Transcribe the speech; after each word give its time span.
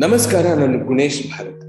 ನಮಸ್ಕಾರ, 0.00 0.46
ನಾನು 0.46 0.86
ಗುಣೇಶ್ 0.86 1.22
ಭಾರತ್. 1.28 1.64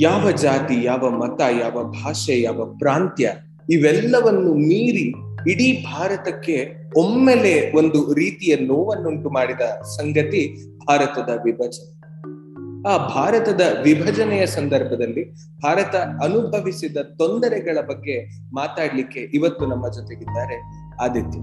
ಯಾವ 0.00 0.30
ಜಾತಿ, 0.30 0.84
ಯಾವ 0.84 1.10
ಮತ, 1.10 1.40
ಯಾವ 1.60 1.82
ಭಾಷೆ, 1.82 2.40
ಯಾವ 2.40 2.74
ಪ್ರಾಂತ್ಯ, 2.78 3.32
ಇವೆಲ್ಲವನ್ನು 3.70 4.54
ಮೀರಿ 4.54 5.14
ಇಡೀ 5.52 5.84
ಭಾರತಕ್ಕೆ 5.84 6.74
ಒಮ್ಮೆಲೆ 6.96 7.72
ಒಂದು 7.76 8.12
ರೀತಿಯ 8.12 8.56
ನೋವನ್ನುಂಟು 8.56 9.30
ಮಾಡಿದ 9.30 9.60
ಸಂಗತಿ 9.82 10.56
ಭಾರತದ 10.78 11.28
ವಿಭಜನೆ. 11.44 12.00
ಆ 12.88 12.96
ಭಾರತದ 12.96 13.60
ವಿಭಜನೆಯ 13.82 14.46
ಸಂದರ್ಭದಲ್ಲಿ 14.46 15.32
ಭಾರತ 15.34 15.94
ಅನುಭವಿಸಿದ 15.96 16.96
ತೊಂದರೆಗಳ 16.96 17.78
ಬಗ್ಗೆ 17.80 18.26
ಮಾತಾಡ್ಲಿಕ್ಕೆ 18.54 19.20
ಇವತ್ತು 19.20 19.66
ನಮ್ಮ 19.66 19.88
ಜೊತೆಗಿದ್ದಾರೆ 19.88 20.62
ಆದಿತ್ಯ. 21.02 21.40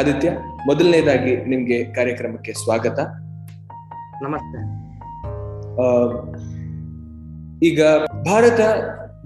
ಆದಿತ್ಯ, 0.00 0.30
ಮೊದಲನೇದಾಗಿ 0.66 1.36
ನಿಮ್ಗೆ 1.36 1.84
ಕಾರ್ಯಕ್ರಮಕ್ಕೆ 1.84 2.52
ಸ್ವಾಗತ. 2.52 2.98
ನಮಸ್ತೆ. 4.22 4.58
ಈಗ 7.66 7.82
ಭಾರತ 8.26 8.60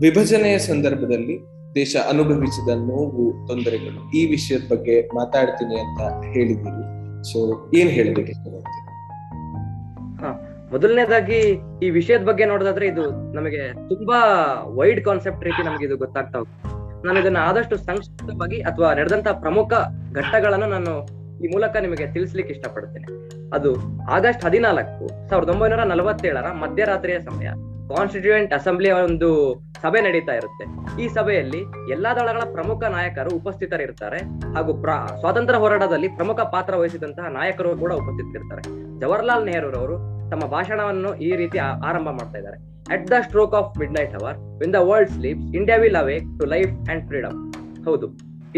ವಿಭಜನೆಯ 0.01 0.59
ಸಂದರ್ಭದಲ್ಲಿ 0.59 1.37
ದೇಶ 1.75 1.97
ಅನುಭವಿಸಿದ 2.09 2.69
ನೋವು 2.69 3.47
ತೊಂದರೆಗಳು 3.47 4.19
ಈ 4.19 4.27
ವಿಷಯದ 4.27 4.61
ಬಗ್ಗೆ 4.71 5.09
ಮಾತಾಡ್ತೀನಿ 5.15 5.81
ಅಂತ 5.81 6.25
ಹೇಳಿದ್ದೀರಿ. 6.25 6.85
ಸೊ 7.23 7.69
ಏನ್ 7.77 7.91
ಹೇಳಬೇಕು 7.91 8.35
ಮೊದಲನೇದಾಗಿ 10.73 11.61
ಈ 11.83 11.91
ವಿಷಯದ 11.91 12.23
ಬಗ್ಗೆ 12.23 12.47
ನೋಡೋದಾದ್ರೆ 12.47 12.87
ಇದು 12.87 13.11
ನಮಗೆ 13.11 13.73
ತುಂಬಾ 13.73 14.19
ವೈಡ್ 14.67 15.05
ಕಾನ್ಸೆಪ್ಟ್ 15.05 15.45
ರೀತಿ 15.45 15.63
ನಮಗೆ 15.63 15.85
ಇದು 15.85 15.97
ಗೊತ್ತಾಗ್ತಾ 15.97 16.39
ಹೋಗುತ್ತೆ 16.39 16.69
ನಾನು 17.07 17.21
ಇದನ್ನ 17.21 17.37
ಆದಷ್ಟು 17.37 17.77
ಸಂಕ್ಷಿಪ್ತವಾಗಿ 17.77 18.61
ಅಥವಾ 18.61 18.95
ನಡೆದಂತ 18.95 19.29
ಪ್ರಮುಖ 19.29 19.73
ಘಟ್ಟಗಳನ್ನು 20.13 20.67
ನಾನು 20.67 21.07
ಈ 21.45 21.49
ಮೂಲಕ 21.49 21.77
ನಿಮಗೆ 21.77 22.13
ತಿಳಿಸ್ಲಿಕ್ಕೆ 22.13 22.55
ಇಷ್ಟಪಡ್ತೇನೆ. 22.55 23.38
ಅದು 23.57 23.71
ಆಗಸ್ಟ್ 24.17 24.45
ಹದಿನಾಲ್ಕು 24.47 25.05
ಸಾವಿರದ 25.29 25.51
ಒಂಬೈನೂರ 25.55 25.83
ನಲವತ್ತೇಳರ 25.93 26.49
ಮಧ್ಯರಾತ್ರಿಯ 26.63 27.19
ಸಮಯ. 27.29 27.49
ಕಾನ್ಸ್ಟಿಟ್ಯೂಯೆಂಟ್ 27.93 28.51
ಅಸೆಂಬ್ಲಿಯ 28.57 28.93
ಒಂದು 29.07 29.29
ಸಭೆ 29.83 30.01
ನಡೀತಾ 30.07 30.35
ಇರುತ್ತೆ. 30.41 30.65
ಈ 31.03 31.05
ಸಭೆಯಲ್ಲಿ 31.17 31.61
ಎಲ್ಲಾ 31.95 32.11
ದಳಗಳ 32.19 32.45
ಪ್ರಮುಖ 32.57 32.81
ನಾಯಕರು 32.97 33.31
ಉಪಸ್ಥಿತರಿರ್ತಾರೆ 33.39 34.21
ಹಾಗೂ 34.57 34.73
ಸ್ವಾತಂತ್ರ್ಯ 35.23 35.61
ಹೋರಾಟದಲ್ಲಿ 35.65 36.09
ಪ್ರಮುಖ 36.19 36.41
ಪಾತ್ರ 36.55 36.75
ವಹಿಸಿದಂತಹ 36.83 37.29
ನಾಯಕರು 37.39 37.73
ಕೂಡ 37.83 37.93
ಉಪಸ್ಥಿತರಿರ್ತಾರೆ. 38.03 38.63
ನೆಹರು 39.03 39.45
ನೆಹರೂರವರು 39.51 39.97
ತಮ್ಮ 40.33 40.45
ಭಾಷಣವನ್ನು 40.57 41.13
ಈ 41.29 41.31
ರೀತಿ 41.43 41.59
ಆರಂಭ 41.91 42.09
ಮಾಡ್ತಾ 42.19 42.39
ಇದ್ದಾರೆ. 42.41 42.59
At 42.95 43.07
the 43.13 43.25
stroke 43.27 43.55
of 43.61 43.71
midnight 43.99 44.17
hour 44.21 44.37
when 44.63 44.75
the 44.77 44.81
world 44.91 45.13
sleeps 45.17 45.47
India 45.61 45.79
will 45.85 46.01
awake 46.03 46.17
to 46.41 46.47
life 46.55 46.73
and 46.93 47.05
freedom 47.11 47.39
ಹೌದು, 47.87 48.07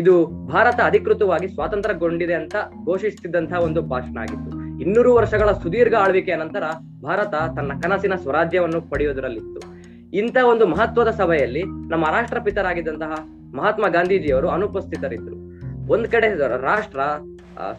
ಇದು 0.00 0.14
ಭಾರತ 0.52 0.78
ಅಧಿಕೃತವಾಗಿ 0.90 1.48
ಸ್ವಾತಂತ್ರ್ಯಗೊಂಡಿದೆ 1.54 2.34
ಅಂತ 2.42 2.56
ಘೋಷಿಸುತ್ತಿದ್ದಂತಹ 2.88 3.60
ಒಂದು 3.68 3.82
ಭಾಷಣ 3.92 4.16
ಆಗಿತ್ತು. 4.24 4.50
ಇನ್ನೂರು 4.82 5.14
ವರ್ಷಗಳ 5.14 5.52
ಸುದೀರ್ಘ 5.52 5.94
ಆಳ್ವಿಕೆಯ 5.94 6.36
ನಂತರ 6.36 6.64
ಭಾರತ 7.02 7.34
ತನ್ನ 7.56 7.72
ಕನಸಿನ 7.82 8.14
ಸ್ವರಾಜ್ಯವನ್ನು 8.14 8.80
ಪಡೆಯುವುದರಲ್ಲಿತ್ತು. 8.90 9.60
ಇಂಥ 10.12 10.36
ಒಂದು 10.52 10.66
ಮಹತ್ವದ 10.66 11.10
ಸಭೆಯಲ್ಲಿ 11.10 11.62
ನಮ್ಮ 11.62 12.04
ರಾಷ್ಟ್ರಪಿತರಾಗಿದ್ದಂತಹ 12.16 13.12
ಮಹಾತ್ಮ 13.54 13.84
ಗಾಂಧೀಜಿಯವರು 13.88 14.48
ಅನುಪಸ್ಥಿತರಿದ್ದರು. 14.48 15.36
ಒಂದ್ 15.92 16.08
ಕಡೆ 16.08 16.28
ರಾಷ್ಟ್ರ 16.70 17.00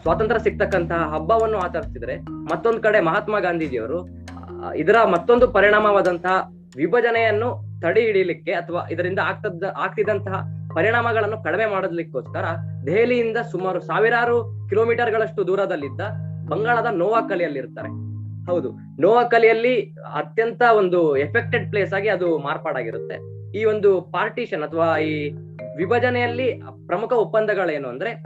ಸ್ವಾತಂತ್ರ್ಯ 0.02 0.42
ಸಿಗ್ತಕ್ಕಂತಹ 0.42 1.02
ಹಬ್ಬವನ್ನು 1.14 1.58
ಆಚರಿಸಿದ್ರೆ 1.58 2.14
ಮತ್ತೊಂದು 2.52 2.80
ಕಡೆ 2.80 3.00
ಮಹಾತ್ಮ 3.00 3.38
ಗಾಂಧೀಜಿಯವರು 3.38 3.98
ಇದರ 4.74 4.96
ಮತ್ತೊಂದು 5.04 5.52
ಪರಿಣಾಮವಾದಂತಹ 5.52 6.34
ವಿಭಜನೆಯನ್ನು 6.76 7.48
ತಡೆ 7.80 8.00
ಹಿಡಿಯಲಿಕ್ಕೆ 8.00 8.52
ಅಥವಾ 8.52 8.82
ಇದರಿಂದ 8.90 9.18
ಆಗ್ತದ 9.30 9.66
ಆಗ್ತಿದ್ದಂತಹ 9.76 10.36
ಪರಿಣಾಮಗಳನ್ನು 10.74 11.42
ಕಡಿಮೆ 11.42 11.66
ಮಾಡಲಿಕ್ಕೋಸ್ಕರ 11.66 12.44
ದೆಹಲಿಯಿಂದ 12.86 13.36
ಸುಮಾರು 13.52 13.80
ಸಾವಿರಾರು 13.80 14.68
ಕಿಲೋಮೀಟರ್ಗಳಷ್ಟು 14.68 15.46
ದೂರದಲ್ಲಿದ್ದ 15.46 16.31
ಬಂಗಾಳದ 16.50 16.86
ನೋವಾ 16.92 17.20
ಕಲಿಯಲ್ಲಿ 17.20 17.58
ಇರ್ತಾರೆ 17.58 17.88
ಹೌದು, 18.46 18.68
ನೋವಾ 18.70 18.98
ನೋವಾಕಲಿಯಲ್ಲಿ 19.00 19.94
ಅತ್ಯಂತ 20.14 20.62
ಒಂದು 20.76 21.16
ಎಫೆಕ್ಟೆಡ್ 21.16 21.70
ಪ್ಲೇಸ್ 21.70 21.92
ಆಗಿ 21.92 22.08
ಅದು 22.08 22.38
ಮಾರ್ಪಾಡಾಗಿರುತ್ತೆ. 22.38 23.16
ಈ 23.58 23.64
ಒಂದು 23.64 24.00
ಪಾರ್ಟಿಷನ್ 24.00 24.62
ಅಥವಾ 24.62 24.98
ಈ 24.98 25.30
ವಿಭಜನೆಯಲ್ಲಿ 25.76 26.62
ಪ್ರಮುಖ 26.86 27.12
ಒಪ್ಪಂದಗಳೇನು 27.12 27.88
ಅಂದ್ರೆ, 27.88 28.22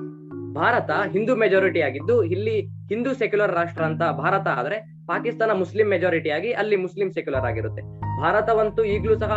ಭಾರತ 0.54 0.90
ಹಿಂದೂ 0.90 1.36
ಮೆಜಾರಿಟಿ 1.36 1.80
ಆಗಿದ್ದು, 1.80 2.24
ಇಲ್ಲಿ 2.24 2.60
ಹಿಂದೂ 2.60 3.14
ಸೆಕ್ಯುಲರ್ 3.14 3.54
ರಾಷ್ಟ್ರ 3.54 3.82
ಅಂತ 3.82 4.02
ಭಾರತ 4.02 4.46
ಆದ್ರೆ, 4.46 4.78
ಪಾಕಿಸ್ತಾನ 5.06 5.50
ಮುಸ್ಲಿಂ 5.52 5.88
ಮೆಜಾರಿಟಿ 5.88 6.30
ಆಗಿ 6.30 6.52
ಅಲ್ಲಿ 6.52 6.76
ಮುಸ್ಲಿಂ 6.76 7.10
ಸೆಕ್ಯುಲರ್ 7.10 7.44
ಆಗಿರುತ್ತೆ. 7.44 7.82
ಭಾರತವಂತೂ 8.22 8.84
ಈಗಲೂ 8.84 9.18
ಸಹ 9.18 9.32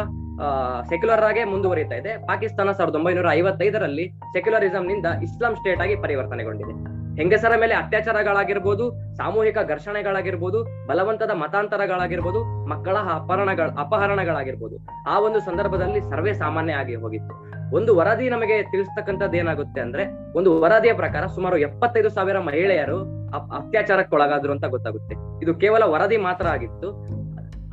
ಸೆಕ್ಯುಲರ್ 0.90 1.22
ಆಗೇ 1.22 1.44
ಮುಂದುವರಿತಾ 1.44 1.96
ಇದೆ. 1.96 2.18
ಪಾಕಿಸ್ತಾನ 2.28 2.72
ಸಾವಿರದ 2.72 2.96
ಒಂಬೈನೂರ 2.96 3.32
ಐವತ್ತೈದರಲ್ಲಿ 3.32 4.08
ಸೆಕ್ಯುಲರಿಸಂ 4.34 4.88
ನಿಂದ 4.88 5.06
ಇಸ್ಲಾಂ 5.24 5.56
ಸ್ಟೇಟ್ 5.56 5.80
ಆಗಿ 5.80 5.96
ಪರಿವರ್ತನೆಗೊಂಡಿದೆ. 5.96 6.74
ಹೆಂಗಸರ 7.20 7.60
ಮೇಲೆ 7.60 7.76
ಅತ್ಯಾಚಾರಗಳಾಗಿರ್ಬೋದು, 7.76 9.16
ಸಾಮೂಹಿಕ 9.18 9.58
ಘರ್ಷಣೆಗಳಾಗಿರ್ಬೋದು, 9.68 10.88
ಬಲವಂತದ 10.88 11.32
ಮತಾಂತರಗಳಾಗಿರ್ಬೋದು, 11.34 12.66
ಮಕ್ಕಳ 12.66 12.98
ಅಪಹರಣಗಳ 12.98 13.70
ಅಪಹರಣಗಳಾಗಿರ್ಬೋದು. 13.80 14.78
ಆ 15.08 15.20
ಒಂದು 15.20 15.40
ಸಂದರ್ಭದಲ್ಲಿ 15.40 16.02
ಸರ್ವೇ 16.02 16.34
ಸಾಮಾನ್ಯ 16.34 16.74
ಆಗಿ 16.74 16.96
ಹೋಗಿತ್ತು. 16.96 17.60
ಒಂದು 17.76 17.96
ವರದಿ 17.96 18.30
ನಮಗೆ 18.30 18.64
ತಿಳಿಸ್ತಕ್ಕಂಥದ್ದು 18.64 19.38
ಏನಾಗುತ್ತೆ 19.38 19.82
ಅಂದ್ರೆ, 19.82 20.34
ಒಂದು 20.38 20.62
ವರದಿಯ 20.62 20.94
ಪ್ರಕಾರ 20.94 21.28
ಸುಮಾರು 21.28 21.58
ಎಪ್ಪತ್ತೈದು 21.58 22.10
ಸಾವಿರ 22.10 22.40
ಮಹಿಳೆಯರು 22.40 22.98
ಅಪ್- 23.34 23.56
ಅತ್ಯಾಚಾರಕ್ಕೆ 23.56 24.16
ಒಳಗಾದ್ರು 24.16 24.52
ಅಂತ 24.52 24.66
ಗೊತ್ತಾಗುತ್ತೆ. 24.66 25.44
ಇದು 25.44 25.56
ಕೇವಲ 25.56 25.84
ವರದಿ 25.84 26.18
ಮಾತ್ರ 26.18 26.48
ಆಗಿತ್ತು. 26.48 27.20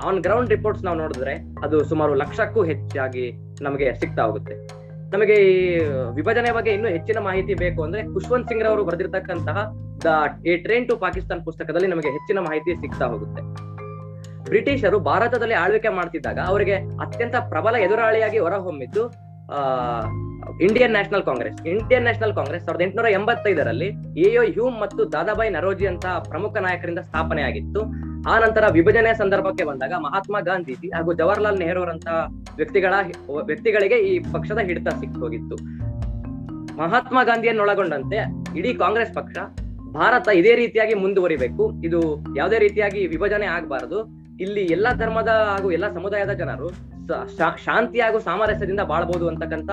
ಆನ್ 0.08 0.18
ಗ್ರೌಂಡ್ 0.18 0.50
ರಿಪೋರ್ಟ್ಸ್ 0.50 0.84
ನಾವು 0.84 0.98
ನೋಡಿದ್ರೆ 0.98 1.34
ಅದು 1.64 1.84
ಸುಮಾರು 1.84 2.14
ಲಕ್ಷಕ್ಕೂ 2.14 2.62
ಹೆಚ್ಚಾಗಿ 2.64 3.32
ನಮಗೆ 3.62 3.94
ಸಿಗ್ತಾ 3.94 4.22
ಹೋಗುತ್ತೆ. 4.22 4.85
ನಮಗೆ 5.14 5.34
ಈ 5.50 5.56
ವಿಭಜನೆ 6.18 6.50
ಬಗ್ಗೆ 6.56 6.70
ಇನ್ನೂ 6.76 6.88
ಹೆಚ್ಚಿನ 6.96 7.18
ಮಾಹಿತಿ 7.26 7.52
ಬೇಕು 7.62 7.80
ಅಂದ್ರೆ 7.86 8.00
ಖುಷ್ವಂತ್ 8.14 8.48
ಸಿಂಗ್ 8.50 8.64
ರವರು 8.66 8.82
ಬರೆದಿರ್ತಕ್ಕಂತಹ 8.88 9.58
the 10.04 10.12
a 10.52 10.54
train 10.64 10.86
to 10.88 10.94
Pakistan 11.04 11.42
ಪುಸ್ತಕದಲ್ಲಿ 11.48 11.88
ನಮಗೆ 11.92 12.10
ಹೆಚ್ಚಿನ 12.16 12.38
ಮಾಹಿತಿ 12.48 12.70
ಸಿಗ್ತಾ 12.82 13.06
ಹೋಗುತ್ತೆ. 13.12 13.42
ಬ್ರಿಟಿಷರು 14.48 14.98
ಭಾರತದಲ್ಲಿ 15.10 15.56
ಆಳ್ವಿಕೆ 15.62 15.90
ಮಾಡ್ತಿದ್ದಾಗ 15.98 16.38
ಅವರಿಗೆ 16.52 16.76
ಅತ್ಯಂತ 17.04 17.36
ಪ್ರಬಲ 17.52 17.76
ಎದುರಾಳಿಯಾಗಿ 17.86 18.38
ಹೊರಹೊಮ್ಮಿದ್ದು, 18.44 19.04
ಆ 19.54 19.58
Indian 20.66 20.92
National 20.96 21.24
Congress 21.28 21.56
Indian 21.72 22.04
National 22.06 22.34
Congress 22.38 22.62
ಸಾವಿರದ 22.66 22.84
ಎಂಟುನೂರ 22.86 23.08
ಎಂಬತ್ತೈದರಲ್ಲಿ 23.18 23.88
ಎಯೋ 24.26 24.42
ಹ್ಯೂಮ್ 24.56 24.76
ಮತ್ತು 24.84 25.02
ದಾದಾಬಾಯಿ 25.14 25.50
ನರೋಜಿ 25.56 25.86
ಅಂತ 25.92 26.06
ಪ್ರಮುಖ 26.30 26.56
ನಾಯಕರಿಂದ 26.66 27.00
ಸ್ಥಾಪನೆ 27.08 27.42
ಆಗಿತ್ತು 27.48 27.80
ಆ 28.32 28.38
ನಂತರ 28.38 28.64
ವಿಭಜನೆ 28.68 29.10
ಸಂದರ್ಭಕ್ಕೆ 29.14 29.64
ಬಂದಾಗ 29.64 29.94
ಮಹಾತ್ಮ 29.98 30.36
ಗಾಂಧೀಜಿ 30.40 30.88
ಹಾಗೂ 30.94 31.12
ಜವಾಹರ್ಲಾಲ್ 31.12 31.58
ನೆಹರೂರಂತಹ 31.58 32.16
ವ್ಯಕ್ತಿಗಳ 32.56 32.94
ವ್ಯಕ್ತಿಗಳಿಗೆ 33.48 33.98
ಈ 34.08 34.12
ಪಕ್ಷದ 34.32 34.58
ಹಿಡಿತ 34.58 34.88
ಸಿಕ್ಕೋಗಿತ್ತು 35.02 35.56
ಮಹಾತ್ಮ 36.80 37.18
ಗಾಂಧಿಯನ್ನೊಳಗೊಂಡಂತೆ 37.24 38.18
ಇಡೀ 38.58 38.72
ಕಾಂಗ್ರೆಸ್ 38.74 39.14
ಪಕ್ಷ 39.14 39.36
ಭಾರತ 39.92 40.28
ಇದೇ 40.40 40.52
ರೀತಿಯಾಗಿ 40.54 40.94
ಮುಂದುವರಿಬೇಕು. 40.94 41.64
ಇದು 41.84 42.00
ಯಾವುದೇ 42.36 42.58
ರೀತಿಯಾಗಿ 42.58 43.06
ವಿಭಜನೆ 43.06 43.46
ಆಗಬಾರದು. 43.46 43.98
ಇಲ್ಲಿ 44.40 44.62
ಎಲ್ಲಾ 44.76 44.90
ಧರ್ಮದ 44.92 45.30
ಹಾಗೂ 45.50 45.68
ಎಲ್ಲಾ 45.70 45.88
ಸಮುದಾಯದ 45.94 46.32
ಜನರು 46.40 46.68
ಶಾಂತಿ 47.66 47.98
ಹಾಗೂ 48.00 48.18
ಸಾಮರಸ್ಯದಿಂದ 48.18 48.82
ಬಾಳಬಹುದು 48.92 49.26
ಅಂತಕ್ಕಂತ 49.28 49.70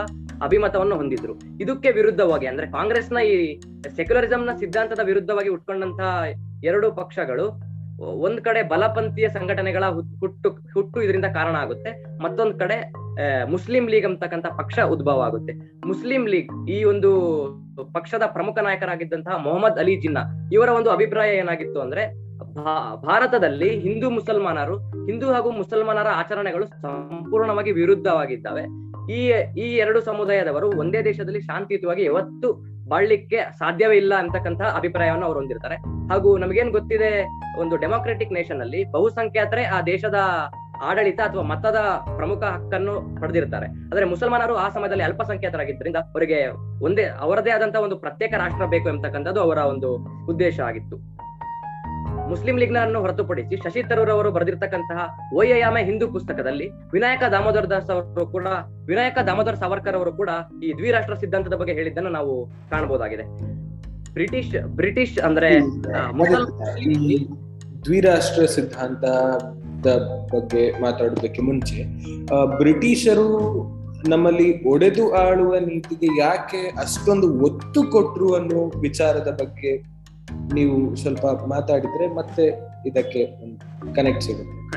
ಅಭಿಮತವನ್ನು 0.48 0.96
ಹೊಂದಿದ್ರು. 0.96 1.34
ಇದಕ್ಕೆ 1.64 1.92
ವಿರುದ್ಧವಾಗಿ 1.92 2.46
ಅಂದ್ರೆ 2.46 2.68
ಕಾಂಗ್ರೆಸ್ನ 2.72 3.20
ಈ 3.34 3.36
ಸೆಕ್ಯುಲರಿಸಂನ 3.98 4.54
ಸಿದ್ಧಾಂತದ 4.62 5.04
ವಿರುದ್ಧವಾಗಿ 5.04 5.50
ಉಟ್ಕೊಂಡಂತಹ 5.50 6.12
ಎರಡು 6.64 6.90
ಪಕ್ಷಗಳು 7.02 7.46
ಒಂದ್ 8.26 8.42
ಕಡೆ 8.42 8.62
ಬಲಪಂಥೀಯ 8.64 9.28
ಸಂಘಟನೆಗಳ 9.30 9.86
ಹುಟ್ಟು 10.22 10.50
ಹುಟ್ಟು 10.74 10.98
ಇದರಿಂದ 11.06 11.28
ಕಾರಣ 11.38 11.56
ಆಗುತ್ತೆ. 11.56 11.92
ಮತ್ತೊಂದ್ 12.24 12.56
ಕಡೆ 12.62 12.78
ಮುಸ್ಲಿಂ 13.54 13.86
ಲೀಗ್ 13.94 14.06
ಅಂತಕ್ಕಂಥ 14.06 14.48
ಪಕ್ಷ 14.62 14.80
ಉದ್ಭವ 14.94 15.22
ಆಗುತ್ತೆ. 15.22 15.54
ಮುಸ್ಲಿಂ 15.86 16.24
ಲೀಗ್ 16.34 16.52
ಈ 16.76 16.78
ಒಂದು 16.92 17.12
ಪಕ್ಷದ 17.94 18.26
ಪ್ರಮುಖ 18.36 18.58
ನಾಯಕರಾಗಿದ್ದಂತಹ 18.68 19.36
ಮೊಹಮ್ಮದ್ 19.46 19.80
ಅಲಿ 19.84 19.96
ಜಿನ್ನಾ, 20.02 20.24
ಇವರ 20.56 20.70
ಒಂದು 20.80 20.90
ಅಭಿಪ್ರಾಯ 20.90 21.30
ಏನಾಗಿತ್ತು 21.44 21.80
ಅಂದ್ರೆ 21.82 22.04
ಭಾರತದಲ್ಲಿ 23.08 23.70
ಹಿಂದೂ 23.86 24.08
ಮುಸಲ್ಮಾನರು, 24.10 24.76
ಹಿಂದೂ 25.06 25.28
ಹಾಗೂ 25.34 25.52
ಮುಸಲ್ಮಾನರ 25.52 26.10
ಆಚರಣೆಗಳು 26.22 26.66
ಸಂಪೂರ್ಣವಾಗಿ 26.66 27.72
ವಿರುದ್ಧವಾಗಿದ್ದಾವೆ. 27.72 28.66
ಈ 29.18 29.22
ಈ 29.64 29.68
ಎರಡು 29.84 30.02
ಸಮುದಾಯದವರು 30.02 30.68
ಒಂದೇ 30.82 31.00
ದೇಶದಲ್ಲಿ 31.02 31.42
ಶಾಂತಿಯುತವಾಗಿ 31.42 32.04
ಯಾವತ್ತು 32.06 32.50
ಬಾಳ್ಲಿಕ್ಕೆ 32.90 33.40
ಸಾಧ್ಯವೇ 33.60 33.98
ಇಲ್ಲ 33.98 34.14
ಅಂತಕ್ಕಂತಹ 34.24 34.70
ಅಭಿಪ್ರಾಯವನ್ನು 34.80 35.26
ಅವರು 35.26 35.40
ಹೊಂದಿರ್ತಾರೆ. 35.40 35.76
ಹಾಗೂ 36.12 36.38
ನಮಗೇನ್ 36.38 36.72
ಗೊತ್ತಿದೆ 36.72 37.12
ಒಂದು 37.60 37.78
ಡೆಮೋಕ್ರೆಟಿಕ್ 37.78 38.32
ನೇಷನ್ 38.32 38.62
ಅಲ್ಲಿ 38.62 38.84
ಬಹುಸಂಖ್ಯಾತರೇ 38.92 39.64
ಆ 39.66 39.82
ದೇಶದ 39.86 40.20
ಆಡಳಿತ 40.82 41.20
ಅಥವಾ 41.20 41.42
ಮತದ 41.44 41.80
ಪ್ರಮುಖ 42.16 42.44
ಹಕ್ಕನ್ನು 42.44 42.94
ಪಡೆದಿರ್ತಾರೆ 43.22 43.68
ಆದರೆ 43.92 44.06
ಮುಸಲ್ಮಾನರು 44.06 44.56
ಆ 44.56 44.70
ಸಮಯದಲ್ಲಿ 44.70 45.04
ಅಲ್ಪಸಂಖ್ಯಾತರಾಗಿದ್ದರಿಂದ 45.04 45.96
ಅವರಿಗೆ 46.10 46.40
ಒಂದೇ 46.82 47.06
ಅವರದೇ 47.20 47.50
ಆದಂತಹ 47.50 47.82
ಒಂದು 47.82 47.98
ಪ್ರತ್ಯೇಕ 47.98 48.34
ರಾಷ್ಟ್ರ 48.34 48.66
ಬೇಕು 48.66 48.90
ಎಂಬತಕ್ಕಂಥದ್ದು 48.90 49.42
ಅವರ 49.42 49.58
ಒಂದು 49.58 49.90
ಉದ್ದೇಶ 50.28 50.60
ಆಗಿತ್ತು. 50.60 50.98
ಮುಸ್ಲಿಂ 52.30 52.58
ಲೀಗ್ನನ್ನು 52.58 53.02
ಹೊರತುಪಡಿಸಿ 53.02 53.56
ಶಶಿ 53.58 53.84
ತರೂರ್ 53.84 54.10
ಅವರು 54.10 54.32
ಬರೆದಿರ್ತಕ್ಕಂತಹ 54.32 55.00
ಓಯಯಾಮೆ 55.34 55.84
ಹಿಂದೂ 55.84 56.08
ಪುಸ್ತಕದಲ್ಲಿ 56.08 56.68
ವಿನಾಯಕ 56.92 57.24
ದಾಮೋದರ 57.32 57.66
ದಾಸ್ 57.66 57.90
ಅವರು 57.90 58.26
ಕೂಡ 58.28 58.48
ವಿನಾಯಕ 58.86 59.18
ದಾಮೋದರ್ 59.28 59.56
ಸಾವರ್ಕರ್ 59.56 59.96
ಅವರು 59.96 60.12
ಕೂಡ 60.12 60.30
ಈ 60.64 60.74
ದ್ವಿರಾಷ್ಟ್ರ 60.74 61.16
ಸಿದ್ಧಾಂತದ 61.16 61.54
ಬಗ್ಗೆ 61.54 61.74
ಹೇಳಿದ್ದನ್ನು 61.74 62.10
ನಾವು 62.10 62.34
ಕಾಣಬಹುದಾಗಿದೆ. 62.70 63.26
ಬ್ರಿಟಿಷ್ 64.14 64.52
ಬ್ರಿಟಿಷ್ 64.70 65.20
ಅಂದ್ರೆ 65.20 65.50
ಆ, 65.94 66.12
ಮುಸಲ್ 66.12 66.46
ಈ 66.82 67.18
ದ್ವಿರಾಷ್ಟ್ರ 67.86 68.46
ಸಿದ್ಧಾಂತದ 68.46 69.98
ಬಗ್ಗೆ 70.36 70.82
ಮಾತಾಡೋದಕ್ಕೆ 70.82 71.42
ಮುಂಚೆ 71.42 71.84
ಬ್ರಿಟಿಷರು 72.58 73.40
ನಮ್ಮಲ್ಲಿ 74.08 74.68
ಒಡೆದು 74.68 75.16
ಆಳುವ 75.16 75.56
ನೀತಿಗೆ 75.60 76.20
ಯಾಕೆ 76.20 76.68
ಅಷ್ಟೊಂದು 76.80 77.40
ಒತ್ತು 77.40 77.84
ಕೊಟ್ರು 77.84 78.36
ಅನ್ನೋ 78.36 78.80
ವಿಚಾರದ 78.80 79.38
ಬಗ್ಗೆ 79.42 79.78
ನೀವು 80.54 80.96
ಸ್ವಲ್ಪ 80.96 81.26
ಮಾತಾಡಿದ್ರೆ 81.26 82.08
ಮತ್ತೆ 82.08 82.46
ಇದಕ್ಕೆ 82.88 83.26
ಕನೆಕ್ಟ್ 83.96 84.24
ಸಿಗುತ್ತೆ. 84.24 84.70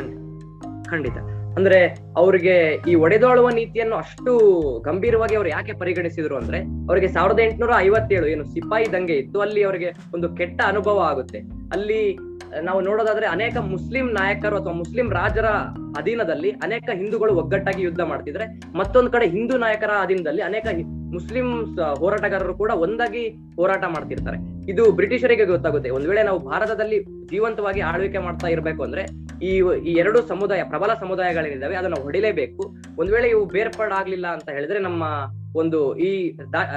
ಖಂಡಿತ. 0.90 1.16
ಅಂದ್ರೆ 1.56 1.98
ಅವ್ರಿಗೆ 2.16 2.82
ಈ 2.90 2.94
ಒಡೆದಾಳುವ 2.94 3.50
ನೀತಿಯನ್ನು 3.50 3.96
ಅಷ್ಟು 3.96 4.38
ಗಂಭೀರವಾಗಿ 4.84 5.36
ಅವ್ರು 5.36 5.50
ಯಾಕೆ 5.50 5.72
ಪರಿಗಣಿಸಿದ್ರು 5.72 6.36
ಅಂದ್ರೆ, 6.36 6.58
ಅವರಿಗೆ 6.58 7.08
ಸಾವಿರದ 7.08 7.40
ಎಂಟುನೂರ 7.40 7.70
ಐವತ್ತೇಳು 7.76 8.26
ಏನು 8.26 8.44
ಸಿಪಾಯಿ 8.44 8.92
ದಂಗೆ 8.92 9.12
ಇತ್ತು 9.12 9.40
ಅಲ್ಲಿ 9.40 9.62
ಅವರಿಗೆ 9.62 9.96
ಒಂದು 10.14 10.28
ಕೆಟ್ಟ 10.28 10.60
ಅನುಭವ 10.66 10.98
ಆಗುತ್ತೆ. 10.98 11.38
ಅಲ್ಲಿ 11.72 12.18
ನಾವು 12.62 12.80
ನೋಡೋದಾದ್ರೆ 12.80 13.26
ಅನೇಕ 13.26 13.56
ಮುಸ್ಲಿಂ 13.56 14.06
ನಾಯಕರು 14.12 14.56
ಅಥವಾ 14.56 14.72
ಮುಸ್ಲಿಂ 14.72 15.10
ರಾಜರ 15.10 15.46
ಅಧೀನದಲ್ಲಿ 15.98 16.50
ಅನೇಕ 16.50 16.88
ಹಿಂದೂಗಳು 16.94 17.34
ಒಗ್ಗಟ್ಟಾಗಿ 17.36 17.82
ಯುದ್ಧ 17.82 18.00
ಮಾಡ್ತಿದ್ರೆ 18.00 18.46
ಮತ್ತೊಂದು 18.74 19.10
ಕಡೆ 19.10 19.26
ಹಿಂದೂ 19.26 19.56
ನಾಯಕರ 19.56 19.90
ಅಧೀನದಲ್ಲಿ 20.02 20.42
ಅನೇಕ 20.42 20.66
ಮುಸ್ಲಿಂ 21.16 21.48
ಹೋರಾಟಗಾರರು 22.00 22.54
ಕೂಡ 22.62 22.72
ಒಂದಾಗಿ 22.86 23.22
ಹೋರಾಟ 23.58 23.84
ಮಾಡ್ತಿರ್ತಾರೆ. 23.94 24.38
ಇದು 24.72 24.84
ಬ್ರಿಟಿಷರಿಗೆ 24.98 25.44
ಗೊತ್ತಾಗುತ್ತೆ. 25.52 25.90
ಒಂದ್ 25.96 26.08
ವೇಳೆ 26.10 26.22
ನಾವು 26.28 26.40
ಭಾರತದಲ್ಲಿ 26.50 26.98
ಜೀವಂತವಾಗಿ 27.30 27.80
ಆಳ್ವಿಕೆ 27.90 28.20
ಮಾಡ್ತಾ 28.26 28.48
ಇರ್ಬೇಕು 28.54 28.82
ಅಂದ್ರೆ 28.86 29.02
ಈ 29.46 29.52
ಈ 29.88 29.92
ಎರಡು 30.02 30.18
ಸಮುದಾಯ, 30.28 30.60
ಪ್ರಬಲ 30.72 30.92
ಸಮುದಾಯಗಳೇನಿದಾವೆ 31.00 31.76
ಅದನ್ನ 31.80 31.96
ಹೊಡಿಲೇಬೇಕು. 32.02 32.62
ಒಂದ್ 32.98 33.12
ವೇಳೆ 33.14 33.28
ಇವು 33.34 33.42
ಬೇರ್ಪಾಡಾಗ್ಲಿಲ್ಲ 33.56 34.26
ಅಂತ 34.36 34.48
ಹೇಳಿದ್ರೆ 34.56 34.78
ನಮ್ಮ 34.88 35.04
ಒಂದು 35.56 35.80
ಈ 36.06 36.10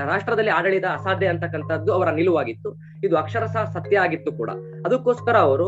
ರಾಷ್ಟ್ರದಲ್ಲಿ 0.06 0.52
ಆಡಳಿತ 0.58 0.88
ಅಸಾಧ್ಯ 0.98 1.28
ಅಂತಕ್ಕಂಥದ್ದು 1.34 1.92
ಅವರ 1.98 2.10
ನಿಲುವಾಗಿತ್ತು. 2.20 2.70
ಇದು 3.04 3.16
ಅಕ್ಷರಶಃ 3.22 3.64
ಸತ್ಯ 3.76 4.04
ಆಗಿತ್ತು 4.06 4.32
ಕೂಡ. 4.32 4.52
ಅದಕ್ಕೋಸ್ಕರ 4.86 5.38
ಅವರು 5.48 5.68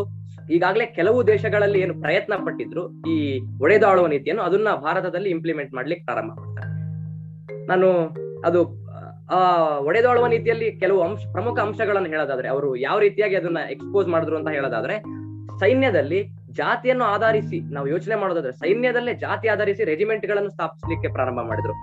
ಈಗಾಗಲೇ 0.51 0.85
ಕೆಲವು 0.97 1.19
ದೇಶಗಳಲ್ಲಿ 1.27 1.79
ಏನು 1.79 1.95
ಪ್ರಯತ್ನ 2.01 2.33
ಪಟ್ಟಿದ್ರು 2.45 2.83
ಈ 3.13 3.17
ಒಡೆದಾಳುವ 3.61 4.07
ನೀತಿಯನ್ನು, 4.13 4.43
ಅದನ್ನ 4.43 4.69
ಭಾರತದಲ್ಲಿ 4.85 5.29
ಇಂಪ್ಲಿಮೆಂಟ್ 5.37 5.73
ಮಾಡ್ಲಿಕ್ಕೆ 5.79 6.05
ಪ್ರಾರಂಭ 6.05 6.31
ಮಾಡ್ತಾರೆ. 6.39 6.69
ನಾನು 7.67 7.87
ಅದು, 8.45 8.91
ಆ 9.29 9.39
ಒಡೆದಾಳುವ 9.77 10.27
ನೀತಿಯಲ್ಲಿ 10.27 10.79
ಕೆಲವು 10.79 11.01
ಅಂಶ, 11.01 11.19
ಪ್ರಮುಖ 11.31 11.59
ಅಂಶಗಳನ್ನು 11.59 12.09
ಹೇಳೋದಾದ್ರೆ, 12.09 12.47
ಅವರು 12.47 12.75
ಯಾವ 12.75 12.99
ರೀತಿಯಾಗಿ 12.99 13.35
ಅದನ್ನ 13.35 13.57
ಎಕ್ಸ್ಪೋಸ್ 13.71 14.07
ಮಾಡಿದ್ರು 14.07 14.37
ಅಂತ 14.37 14.49
ಹೇಳೋದಾದ್ರೆ, 14.49 15.01
ಸೈನ್ಯದಲ್ಲಿ 15.59 16.27
ಜಾತಿಯನ್ನು 16.51 17.05
ಆಧರಿಸಿ, 17.05 17.59
ನಾವು 17.59 17.87
ಯೋಚನೆ 17.87 18.15
ಮಾಡೋದಾದ್ರೆ, 18.15 18.51
ಸೈನ್ಯದಲ್ಲೇ 18.51 19.13
ಜಾತಿ 19.13 19.47
ಆಧರಿಸಿ 19.47 19.83
ರೆಜಿಮೆಂಟ್ಗಳನ್ನು 19.83 20.49
ಸ್ಥಾಪಿಸಲಿಕ್ಕೆ 20.49 21.11
ಪ್ರಾರಂಭ 21.13 21.39
ಮಾಡಿದ್ರು. 21.41 21.73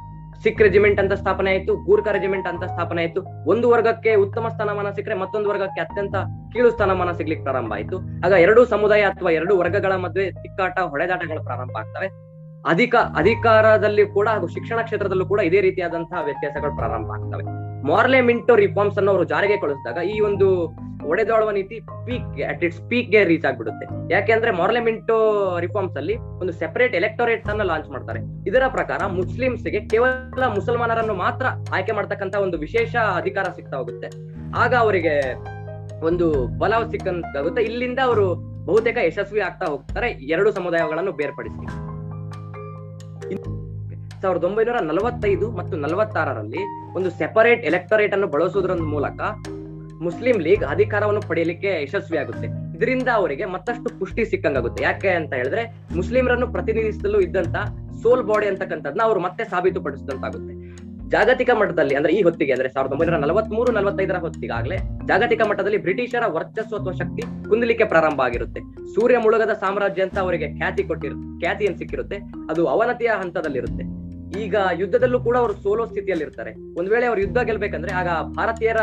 ಸಿಖ್ 0.43 0.63
ರೆಜಿಮೆಂಟ್ 0.63 1.01
ಅಂತ 1.01 1.13
ಸ್ಥಾಪನೆ 1.13 1.51
ಆಯಿತು 1.51 1.77
ಗೂರ್ಖಾ 1.77 2.11
ರೆಜಿಮೆಂಟ್ 2.11 2.49
ಅಂತ 2.49 2.65
ಸ್ಥಾಪನೆ 2.65 3.03
ಆಯ್ತು, 3.03 3.25
ಒಂದು 3.51 3.71
ವರ್ಗಕ್ಕೆ 3.71 4.15
ಉತ್ತಮ 4.15 4.49
ಸ್ಥಾನಮಾನ 4.49 4.91
ಸಿಕ್ಕರೆ 4.91 5.15
ಮತ್ತೊಂದು 5.15 5.49
ವರ್ಗಕ್ಕೆ 5.49 5.81
ಅತ್ಯಂತ 5.81 6.15
ಕೀಳು 6.53 6.71
ಸ್ಥಾನಮಾನ 6.71 7.13
ಸಿಗ್ಲಿಕ್ಕೆ 7.13 7.45
ಪ್ರಾರಂಭ 7.45 7.73
ಆಯಿತು. 7.73 7.99
ಆಗ 7.99 8.33
ಎರಡು 8.33 8.65
ಸಮುದಾಯ 8.65 9.01
ಅಥವಾ 9.01 9.31
ಎರಡು 9.31 9.59
ವರ್ಗಗಳ 9.59 9.93
ಮಧ್ಯೆ 9.93 10.31
ತಿಕ್ಕಾಟ, 10.31 10.79
ಹೊಡೆದಾಟಗಳು 10.79 11.45
ಪ್ರಾರಂಭ 11.45 11.71
ಆಗ್ತವೆ. 11.79 12.28
ಅಧಿಕ 12.67 12.95
ಅಧಿಕಾರದಲ್ಲಿ 12.95 14.07
ಕೂಡ 14.07 14.29
ಹಾಗೂ 14.29 14.47
ಶಿಕ್ಷಣ 14.47 14.83
ಕ್ಷೇತ್ರದಲ್ಲೂ 14.83 15.27
ಕೂಡ 15.27 15.41
ಇದೇ 15.41 15.61
ರೀತಿಯಾದಂತಹ 15.61 16.23
ವ್ಯತ್ಯಾಸಗಳು 16.25 16.77
ಪ್ರಾರಂಭ 16.77 17.11
ಆಗ್ತವೆ. 17.11 17.45
ಮಾರ್ಲೆ 17.87 18.21
ಮಿಂಟೋ 18.21 18.57
ರಿಫಾರ್ಮ್ಸ್ 18.57 18.99
ಅನ್ನು 18.99 19.11
ಅವರು 19.11 19.25
ಜಾರಿಗೆ 19.25 19.57
ಕಳಿಸಿದಾಗ 19.57 19.97
ಈ 20.05 20.21
ಒಂದು 20.21 20.75
ಒಡೆದಾಳುವ 21.07 21.51
ನೀತಿ 21.51 21.81
ಪೀಕ್ 21.81 22.49
ಅಟ್ 22.49 22.65
ಇಟ್ಸ್ 22.65 22.89
ಪೀಕ್ಗೆ 22.89 23.25
ರೀಚ್ 23.25 23.47
ಆಗ್ಬಿಡುತ್ತೆ. 23.47 24.15
ಯಾಕೆಂದ್ರೆ 24.15 24.51
ಮಾರ್ಲೆ 24.51 24.81
ಮಿಂಟೋ 24.81 25.17
ರಿಫಾರ್ಮ್ಸ್ 25.61 25.97
ಅಲ್ಲಿ 25.97 26.17
ಒಂದು 26.17 26.53
ಸೆಪರೇಟ್ 26.53 26.95
ಎಲೆಕ್ಟೋರೇಟ್ 26.95 27.49
ಅನ್ನ 27.49 27.63
ಲಾಂಚ್ 27.63 27.91
ಮಾಡ್ತಾರೆ. 27.91 28.21
ಇದರ 28.47 28.63
ಪ್ರಕಾರ 28.69 29.07
ಮುಸ್ಲಿಮ್ಸ್ಗೆ 29.07 29.81
ಕೇವಲ 29.81 30.47
ಮುಸಲ್ಮಾನರನ್ನು 30.47 31.15
ಮಾತ್ರ 31.15 31.47
ಆಯ್ಕೆ 31.73 31.93
ಮಾಡ್ತಕ್ಕಂತ 31.93 32.35
ಒಂದು 32.35 32.59
ವಿಶೇಷ 32.59 32.97
ಅಧಿಕಾರ 32.97 33.45
ಸಿಗ್ತಾ 33.45 33.77
ಹೋಗುತ್ತೆ. 33.77 34.11
ಆಗ 34.57 34.75
ಅವರಿಗೆ 34.75 35.35
ಒಂದು 36.07 36.47
ಬಲ 36.59 36.73
ಸಿಕ್ಕಂತಾಗುತ್ತೆ. 36.91 37.63
ಇಲ್ಲಿಂದ 37.63 37.99
ಅವರು 38.05 38.35
ಬಹುತೇಕ 38.65 38.97
ಯಶಸ್ವಿ 39.05 39.41
ಆಗ್ತಾ 39.41 39.67
ಹೋಗ್ತಾರೆ. 39.67 40.11
ಎರಡು 40.11 40.53
ಸಮುದಾಯಗಳನ್ನು 40.53 41.13
ಬೇರ್ಪಡಿಸಿ. 41.13 41.88
ಸಾವಿರದ 44.23 44.45
ಒಂಬೈನೂರ 44.49 44.79
ನಲವತ್ತೈದು 44.91 45.47
ಮತ್ತು 45.59 45.75
ನಲವತ್ತಾರರಲ್ಲಿ 45.77 46.63
ಒಂದು 46.99 47.11
ಸೆಪರೇಟ್ 47.21 47.63
ಎಲೆಕ್ಟೊರೇಟ್ 47.65 48.15
ಅನ್ನು 48.17 48.29
ಬಳಸುವುದರ 48.35 48.75
ಮೂಲಕ 48.95 49.21
ಮುಸ್ಲಿಂ 50.07 50.37
ಲೀಗ್ 50.47 50.65
ಅಧಿಕಾರವನ್ನು 50.65 51.23
ಪಡೆಯಲಿಕ್ಕೆ 51.29 51.71
ಯಶಸ್ವಿ 51.85 52.19
ಆಗುತ್ತೆ 52.19 52.49
ಇದರಿಂದ 52.77 53.09
ಅವರಿಗೆ 53.21 53.45
ಮತ್ತಷ್ಟು 53.55 53.89
ಪುಷ್ಟಿ 54.01 54.25
ಸಿಕ್ಕಂಗಾಗುತ್ತೆ. 54.33 54.81
ಯಾಕೆ 54.83 55.11
ಅಂತ 55.21 55.33
ಹೇಳಿದ್ರೆ 55.35 55.63
ಮುಸ್ಲಿಮರನ್ನು 55.99 56.47
ಪ್ರತಿನಿಧಿಸಲು 56.55 57.21
ಇದ್ದಂತ 57.21 57.57
ಸೋಲ್ 58.03 58.23
ಬಾಡಿ 58.23 58.47
ಅಂತಕ್ಕಂಥದ್ನ 58.53 59.01
ಅವರು 59.09 59.21
ಮತ್ತೆ 59.21 59.45
ಸಾಬೀತುಪಡಿಸಿದಂತಾಗುತ್ತೆ. 59.45 60.55
ಜಾಗತಿಕ 61.15 61.51
ಮಟ್ಟದಲ್ಲಿ 61.61 61.95
ಅಂದ್ರೆ 61.95 62.13
ಈ 62.19 62.23
ಹೊತ್ತಿಗೆ 62.23 62.53
ಅಂದ್ರೆ 62.53 62.69
ಸಾವಿರದ 62.75 62.93
ಒಂಬೈನೂರ 62.93 63.19
ನಲವತ್ತ್ 63.25 63.53
ಮೂರು 63.59 63.73
ನಲವತ್ತೈದರ 63.73 64.19
ಹೊತ್ತಿಗಾಗ್ಲೇ 64.27 64.79
ಜಾಗತಿಕ 65.09 65.43
ಮಟ್ಟದಲ್ಲಿ 65.49 65.77
ಬ್ರಿಟಿಷರ 65.77 66.23
ವರ್ಚಸ್ಸು 66.27 66.77
ಅಥವಾ 66.77 66.93
ಶಕ್ತಿ 66.93 67.23
ಕುಂದಲಿಕ್ಕೆ 67.49 67.85
ಪ್ರಾರಂಭ 67.85 68.21
ಆಗಿರುತ್ತೆ. 68.21 68.61
ಸೂರ್ಯ 68.95 69.19
ಮುಳುಗದ 69.19 69.53
ಸಾಮ್ರಾಜ್ಯ 69.53 70.03
ಅಂತ 70.03 70.19
ಅವರಿಗೆ 70.19 70.57
ಖ್ಯಾತಿ 70.57 70.85
ಕೊಟ್ಟಿರು 70.85 71.41
ಖ್ಯಾತಿಯನ್ನು 71.41 71.79
ಸಿಕ್ಕಿರುತ್ತೆ. 71.79 72.17
ಅದು 72.51 72.67
ಅವನತಿಯ 72.67 73.11
ಹಂತದಲ್ಲಿರುತ್ತೆ. 73.21 73.85
ಈಗ 74.41 74.55
ಯುದ್ಧದಲ್ಲೂ 74.73 75.21
ಕೂಡ 75.21 75.37
ಅವರು 75.37 75.53
ಸೋಲೋ 75.53 75.87
ಸ್ಥಿತಿಯಲ್ಲಿ 75.87 76.25
ಇರ್ತಾರೆ 76.25 76.75
ಒಂದ್ 76.75 76.91
ವೇಳೆ 76.91 77.07
ಅವರು 77.07 77.21
ಯುದ್ಧ 77.21 77.39
ಗೆಲ್ಬೇಕಂದ್ರೆ 77.39 77.93
ಆಗ 77.93 78.09
ಭಾರತೀಯರ 78.37 78.77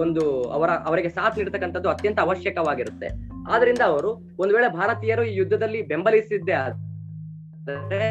ಒಂದು 0.00 0.42
ಅವರ, 0.42 0.70
ಅವರಿಗೆ 0.70 1.08
ಸಾಥ್ 1.08 1.38
ನೀಡತಕ್ಕಂಥದ್ದು 1.38 1.88
ಅತ್ಯಂತ 1.88 2.20
ಅವಶ್ಯಕವಾಗಿರುತ್ತೆ. 2.20 3.08
ಆದ್ರಿಂದ 3.50 3.82
ಅವರು 3.84 4.10
ಒಂದ್ 4.38 4.52
ವೇಳೆ 4.52 4.68
ಭಾರತೀಯರು 4.68 5.24
ಈ 5.24 5.36
ಯುದ್ಧದಲ್ಲಿ 5.36 5.82
ಬೆಂಬಲಿಸಿದ್ದೇ 5.82 6.52
ಆದ್ರೆ 6.52 8.02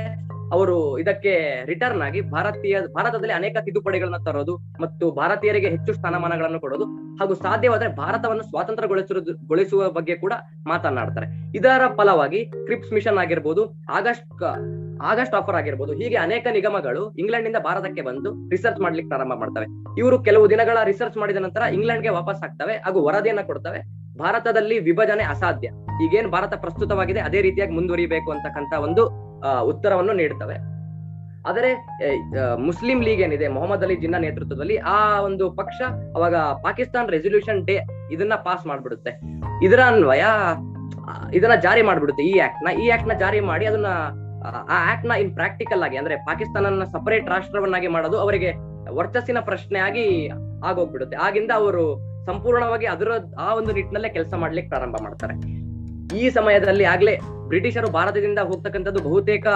ಅವರು 0.56 0.76
ಇದಕ್ಕೆ 1.02 1.34
ರಿಟರ್ನ್ 1.70 2.04
ಆಗಿ 2.08 2.20
ಭಾರತೀಯ, 2.36 2.76
ಭಾರತದಲ್ಲಿ 2.98 3.36
ಅನೇಕ 3.40 3.56
ತಿದ್ದುಪಡಿಗಳನ್ನ 3.66 4.20
ತರೋದು 4.28 4.54
ಮತ್ತು 4.84 5.06
ಭಾರತೀಯರಿಗೆ 5.20 5.70
ಹೆಚ್ಚು 5.76 5.92
ಸ್ಥಾನಮಾನಗಳನ್ನು 5.98 6.60
ಕೊಡೋದು 6.66 6.86
ಹಾಗೂ 7.20 7.34
ಸಾಧ್ಯವಾದ್ರೆ 7.46 7.90
ಭಾರತವನ್ನು 8.02 8.46
ಸ್ವಾತಂತ್ರ್ಯಗೊಳಿಸುವ 8.52 9.22
ಗೊಳಿಸುವ 9.52 9.90
ಬಗ್ಗೆ 9.98 10.16
ಕೂಡ 10.24 10.34
ಮಾತನಾಡ್ತಾರೆ. 10.72 11.28
ಇದರ 11.60 11.88
ಫಲವಾಗಿ 12.00 12.42
ಕ್ರಿಪ್ಸ್ 12.68 12.94
ಮಿಷನ್ 12.98 13.20
ಆಗಿರ್ಬೋದು 13.24 13.64
ಆಗಸ್ಟ್ 14.00 14.44
ಆಗಸ್ಟ್ 15.12 15.36
ಆಫರ್ 15.38 15.58
ಆಗಿರ್ಬೋದು, 15.60 15.94
ಹೀಗೆ 16.00 16.18
ಅನೇಕ 16.26 16.46
ನಿಗಮಗಳು 16.56 17.04
ಇಂಗ್ಲೆಂಡ್ನಿಂದ 17.22 17.60
ಭಾರತಕ್ಕೆ 17.68 18.02
ಬಂದು 18.10 18.30
ರಿಸರ್ಚ್ 18.54 18.82
ಮಾಡ್ಲಿಕ್ಕೆ 18.84 19.10
ಪ್ರಾರಂಭ 19.14 19.34
ಮಾಡ್ತವೆ. 19.44 19.68
ಇವರು 20.02 20.18
ಕೆಲವು 20.28 20.46
ದಿನಗಳ 20.54 20.78
ರಿಸರ್ಚ್ 20.92 21.18
ಮಾಡಿದ 21.22 21.40
ನಂತರ 21.46 21.62
ಇಂಗ್ಲೆಂಡ್ಗೆ 21.78 22.12
ವಾಪಸ್ 22.20 22.44
ಆಗ್ತವೆ 22.48 22.76
ಹಾಗೂ 22.86 23.00
ವರದಿಯನ್ನ 23.08 23.44
ಕೊಡ್ತವೆ. 23.50 23.82
ಭಾರತದಲ್ಲಿ 24.22 24.78
ವಿಭಜನೆ 24.88 25.24
ಅಸಾಧ್ಯ. 25.34 25.68
ಈಗೇನ್ 26.06 26.30
ಭಾರತ 26.36 26.54
ಪ್ರಸ್ತುತವಾಗಿದೆ, 26.64 27.22
ಅದೇ 27.28 27.40
ರೀತಿಯಾಗಿ 27.48 27.74
ಮುಂದುವರಿಬೇಕು 27.78 28.30
ಅಂತಕ್ಕಂತ 28.36 28.74
ಒಂದು 28.88 29.04
ಉತ್ತರವನ್ನು 29.62 30.14
ನೀಡ್ತವೆ. 30.14 30.58
ಆದರೆ 31.50 31.70
ಮುಸ್ಲಿಂ 32.68 33.00
ಲೀಗ್ 33.02 33.22
ಏನಿದೆ, 33.22 33.48
ಮೊಹಮ್ಮದ್ 33.48 33.84
ಅಲಿ 33.84 33.96
ಜಿನ್ನಾ 33.96 34.20
ನೇತೃತ್ವದಲ್ಲಿ 34.26 34.76
ಆ 34.96 34.98
ಒಂದು 35.20 35.46
ಪಕ್ಷ 35.60 35.82
ಅವಾಗ 36.16 36.36
ಪಾಕಿಸ್ತಾನ್ 36.66 37.10
ರೆಸೊಲ್ಯೂಷನ್ 37.10 37.62
ಡೇ 37.66 37.78
ಇದನ್ನ 38.12 38.36
ಪಾಸ್ 38.48 38.66
ಮಾಡ್ಬಿಡುತ್ತೆ. 38.72 39.12
ಇದರ 39.66 39.80
ಅನ್ವಯ 39.86 40.26
ಇದನ್ನ 41.34 41.56
ಜಾರಿ 41.56 41.82
ಮಾಡ್ಬಿಡುತ್ತೆ 41.82 42.24
ಈ 42.24 42.36
ಆಕ್ಟ್ನ. 42.48 42.70
ಈ 42.84 42.86
ಆಕ್ಟ್ನ 42.90 43.14
ಜಾರಿ 43.20 43.40
ಮಾಡಿ 43.40 43.66
ಅದನ್ನ, 43.66 43.90
ಆ 44.74 44.78
ಆಕ್ಟ್ನ 44.92 45.12
ಇನ್ 45.24 45.34
ಪ್ರಾಕ್ಟಿಕಲ್ 45.40 45.84
ಆಗಿ, 45.84 45.98
ಅಂದ್ರೆ 45.98 46.16
ಪಾಕಿಸ್ತಾನ 46.16 46.84
ಸಪರೇಟ್ 46.94 47.28
ರಾಷ್ಟ್ರವನ್ನಾಗಿ 47.30 47.88
ಮಾಡೋದು 47.88 48.20
ಅವರಿಗೆ 48.20 48.52
ವರ್ಚಸ್ಸಿನ 48.92 49.40
ಪ್ರಶ್ನೆ 49.40 49.80
ಆಗಿ 49.80 50.06
ಆಗೋಗ್ಬಿಡುತ್ತೆ. 50.70 51.18
ಆಗಿಂದ 51.18 51.52
ಅವರು 51.56 51.84
ಸಂಪೂರ್ಣವಾಗಿ 52.26 52.86
ಅದರ, 52.86 53.12
ಆ 53.40 53.56
ಒಂದು 53.56 53.72
ನಿಟ್ಟಿನಲ್ಲೇ 53.74 54.10
ಕೆಲಸ 54.10 54.34
ಮಾಡ್ಲಿಕ್ಕೆ 54.34 54.70
ಪ್ರಾರಂಭ 54.70 54.98
ಮಾಡ್ತಾರೆ. 55.04 55.36
ಈ 56.20 56.30
ಸಮಯದಲ್ಲಿ 56.30 56.84
ಆಗ್ಲೇ 56.84 57.16
ಬ್ರಿಟಿಷರು 57.52 57.88
ಭಾರತದಿಂದ 57.98 58.40
ಹೋಗ್ತಕ್ಕಂಥದ್ದು 58.50 59.00
ಬಹುತೇಕ 59.08 59.48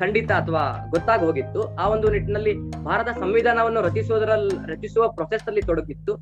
ಖಂಡಿತ 0.00 0.30
ಅಥವಾ 0.40 0.62
ಗೊತ್ತಾಗಿ 0.92 1.22
ಹೋಗಿತ್ತು. 1.28 1.60
ಆ 1.82 1.84
ಒಂದು 1.94 2.06
ನಿಟ್ಟಿನಲ್ಲಿ 2.14 2.52
ಭಾರತ 2.88 3.08
ಸಂವಿಧಾನವನ್ನು 3.22 3.80
ರಚಿಸುವುದರಲ್ಲಿ 3.86 4.54
ರಚಿಸುವ 4.72 5.04
ಪ್ರೊಸೆಸ್ 5.16 5.46
ಅಲ್ಲಿ 5.50 5.62
ತೊಡಗಿತ್ತು. 5.70 6.12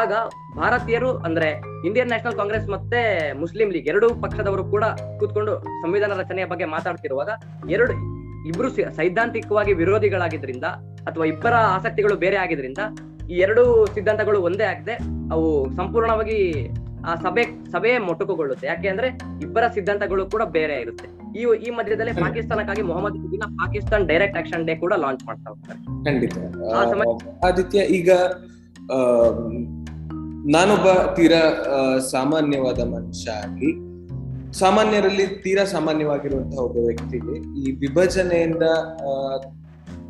ಆಗ 0.00 0.12
ಭಾರತೀಯರು 0.60 1.10
ಅಂದ್ರೆ 1.26 1.48
ಇಂಡಿಯನ್ 1.88 2.10
ನ್ಯಾಷನಲ್ 2.12 2.38
ಕಾಂಗ್ರೆಸ್ 2.40 2.66
ಮತ್ತೆ 2.74 3.00
ಮುಸ್ಲಿಂ 3.42 3.70
ಲೀಗ್ 3.74 3.88
ಎರಡೂ 3.92 4.08
ಪಕ್ಷದವರು 4.24 4.64
ಕೂಡ 4.74 4.84
ಕೂತ್ಕೊಂಡು 5.20 5.54
ಸಂವಿಧಾನ 5.84 6.18
ರಚನೆಯ 6.22 6.46
ಬಗ್ಗೆ 6.52 6.68
ಮಾತಾಡ್ತಿರುವಾಗ 6.76 7.30
ಎರಡು 7.76 7.96
ಇಬ್ರು 8.50 8.68
ಸೈದ್ಧಾಂತಿಕವಾಗಿ 9.00 9.72
ವಿರೋಧಿಗಳಾಗಿದ್ರಿಂದ 9.80 10.66
ಅಥವಾ 11.08 11.24
ಇಬ್ಬರ 11.32 11.54
ಆಸಕ್ತಿಗಳು 11.76 12.14
ಬೇರೆ 12.24 12.38
ಆಗಿದ್ರಿಂದ 12.44 12.78
ಈ 13.32 13.36
ಎರಡು 13.46 13.64
ಸಿದ್ಧಾಂತಗಳು 13.96 14.38
ಒಂದೇ 14.48 14.66
ಆಗದೆ 14.72 14.94
ಅವು 15.34 15.48
ಸಂಪೂರ್ಣವಾಗಿ 15.76 16.38
ಆ 17.06 17.14
ಸಭೆ 17.14 17.44
ಸಭೆ 17.72 17.98
ಮೊಟಕುಗೊಳ್ಳುತ್ತೆ. 17.98 18.66
ಯಾಕೆ 18.66 18.88
ಅಂದ್ರೆ 18.88 19.08
ಇಬ್ಬರ 19.42 19.64
ಸಿದ್ಧಾಂತಗಳು 19.74 20.30
ಕೂಡ 20.30 20.42
ಬೇರೆ 20.42 20.80
ಇರುತ್ತೆ. 20.80 21.08
ಈ 21.38 21.42
ಈ 21.66 21.70
ಮಧ್ಯದಲ್ಲಿ 21.70 22.12
ಪಾಕಿಸ್ತಾನಕ್ಕಾಗಿ 22.20 22.82
ಮೊಹಮ್ಮದ್ 22.82 23.32
ದಿನ 23.32 23.40
ಪಾಕಿಸ್ತಾನ್ 23.40 24.08
ಡೈರೆಕ್ಟ್ 24.08 24.38
ಆಕ್ಷನ್ 24.38 24.66
ಡೇ 24.66 24.76
ಕೂಡ 24.76 24.92
ಲಾಂಚ್ 24.96 25.24
ಮಾಡ್ತಾ 25.26 25.50
ಹೋಗ್ತಾರೆ. 25.50 25.78
ಖಂಡಿತ. 26.04 26.38
ಆದಿತ್ಯ 27.44 27.80
ಈಗ 27.80 28.10
ನಾನೊಬ್ಬ 30.54 30.88
ತೀರಾ 31.14 31.42
ಸಾಮಾನ್ಯವಾದ 32.10 32.80
ಮನುಷ್ಯ 32.80 33.30
ಆಗಿ 33.30 33.70
ಸಾಮಾನ್ಯರಲ್ಲಿ 34.58 35.26
ತೀರಾ 35.42 35.64
ಸಾಮಾನ್ಯವಾಗಿರುವಂತಹ 35.64 36.58
ಒಬ್ಬ 36.58 36.78
ವ್ಯಕ್ತಿಗೆ 36.86 37.34
ಈ 37.60 37.72
ವಿಭಜನೆಯಿಂದ 37.72 38.62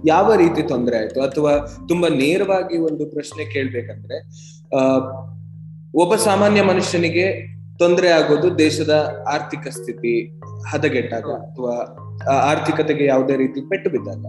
ಯಾವ 0.06 0.34
ರೀತಿ 0.34 0.62
ತೊಂದರೆ 0.62 0.96
ಆಯ್ತು? 0.98 1.20
ಅಥವಾ 1.20 1.52
ತುಂಬಾ 1.88 2.08
ನೇರವಾಗಿ 2.08 2.78
ಒಂದು 2.78 3.06
ಪ್ರಶ್ನೆ 3.06 3.44
ಕೇಳ್ಬೇಕಂದ್ರೆ 3.52 4.18
ಆ 4.76 4.80
ಒಬ್ಬ 5.94 6.14
ಸಾಮಾನ್ಯ 6.14 6.60
ಮನುಷ್ಯನಿಗೆ 6.62 7.24
ತೊಂದರೆ 7.78 8.08
ಆಗೋದು 8.08 8.48
ದೇಶದ 8.58 8.94
ಆರ್ಥಿಕ 9.32 9.68
ಸ್ಥಿತಿ 9.68 10.12
ಹದಗೆಟ್ಟಾಗ 10.70 11.28
ಅಥವಾ 11.46 11.74
ಆರ್ಥಿಕತೆಗೆ 12.50 13.04
ಯಾವುದೇ 13.06 13.34
ರೀತಿ 13.36 13.60
ಪೆಟ್ಟು 13.68 13.90
ಬಿದ್ದಾಗ. 13.90 14.24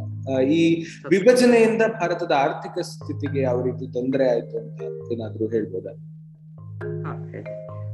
ಈ 0.57 0.61
ವಿಭಜನೆಯಿಂದ 1.09 1.83
ಭಾರತದ 1.99 2.33
ಆರ್ಥಿಕ 2.45 2.77
ಸ್ಥಿತಿಗೆ 2.91 3.41
ಯಾವ 3.41 3.57
ರೀತಿ 3.65 3.85
ತೊಂದರೆ 3.93 4.25
ಆಯ್ತು 4.33 4.55
ಅಂತ 4.57 4.81
ಏನಾದ್ರೂ 5.13 5.47
ಹೇಳ್ಬೋದಾ? 5.47 5.93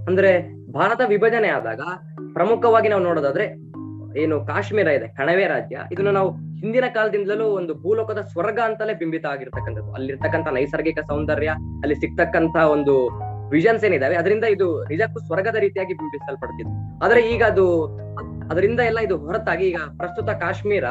ಅಂದ್ರೆ 0.09 0.31
ಭಾರತ 0.71 1.01
ವಿಭಜನೆ 1.13 1.49
ಆದಾಗ 1.49 1.81
ಪ್ರಮುಖವಾಗಿ 2.33 2.89
ನಾವು 2.89 3.03
ನೋಡೋದಾದ್ರೆ 3.03 3.47
ಏನು 4.23 4.35
ಕಾಶ್ಮೀರ 4.45 4.87
ಇದೆ, 4.97 5.07
ಕಣವೆ 5.07 5.47
ರಾಜ್ಯ. 5.47 5.77
ಇದನ್ನು 5.93 6.11
ನಾವು 6.11 6.29
ಹಿಂದಿನ 6.61 6.85
ಕಾಲದಿಂದಲೂ 6.93 7.45
ಒಂದು 7.59 7.73
ಭೂಲೋಕದ 7.81 8.21
ಸ್ವರ್ಗ 8.31 8.59
ಅಂತಲೇ 8.65 8.93
ಬಿಂಬಿತ 8.93 9.25
ಆಗಿರ್ತಕ್ಕಂಥದ್ದು. 9.33 9.91
ಅಲ್ಲಿರ್ತಕ್ಕಂಥ 9.93 10.47
ನೈಸರ್ಗಿಕ 10.57 10.99
ಸೌಂದರ್ಯ, 11.09 11.49
ಅಲ್ಲಿ 11.83 11.95
ಸಿಗ್ತಕ್ಕಂತ 11.95 12.55
ಒಂದು 12.75 12.95
ವಿಷನ್ಸ್ 13.53 13.83
ಏನಿದಾವೆ, 13.87 14.15
ಅದರಿಂದ 14.21 14.45
ಇದು 14.55 14.67
ನಿಜಕ್ಕೂ 14.91 15.19
ಸ್ವರ್ಗದ 15.27 15.57
ರೀತಿಯಾಗಿ 15.65 15.93
ಬಿಂಬಿಸಲ್ಪಡ್ತಿತ್ತು 15.99 16.73
ಆದ್ರೆ 17.05 17.21
ಈಗ 17.33 17.43
ಅದು, 17.51 17.65
ಅದರಿಂದ 18.51 18.81
ಎಲ್ಲ 18.89 18.99
ಇದು 19.07 19.15
ಹೊರತಾಗಿ, 19.25 19.65
ಈಗ 19.71 19.79
ಪ್ರಸ್ತುತ 19.99 20.29
ಕಾಶ್ಮೀರ 20.43 20.85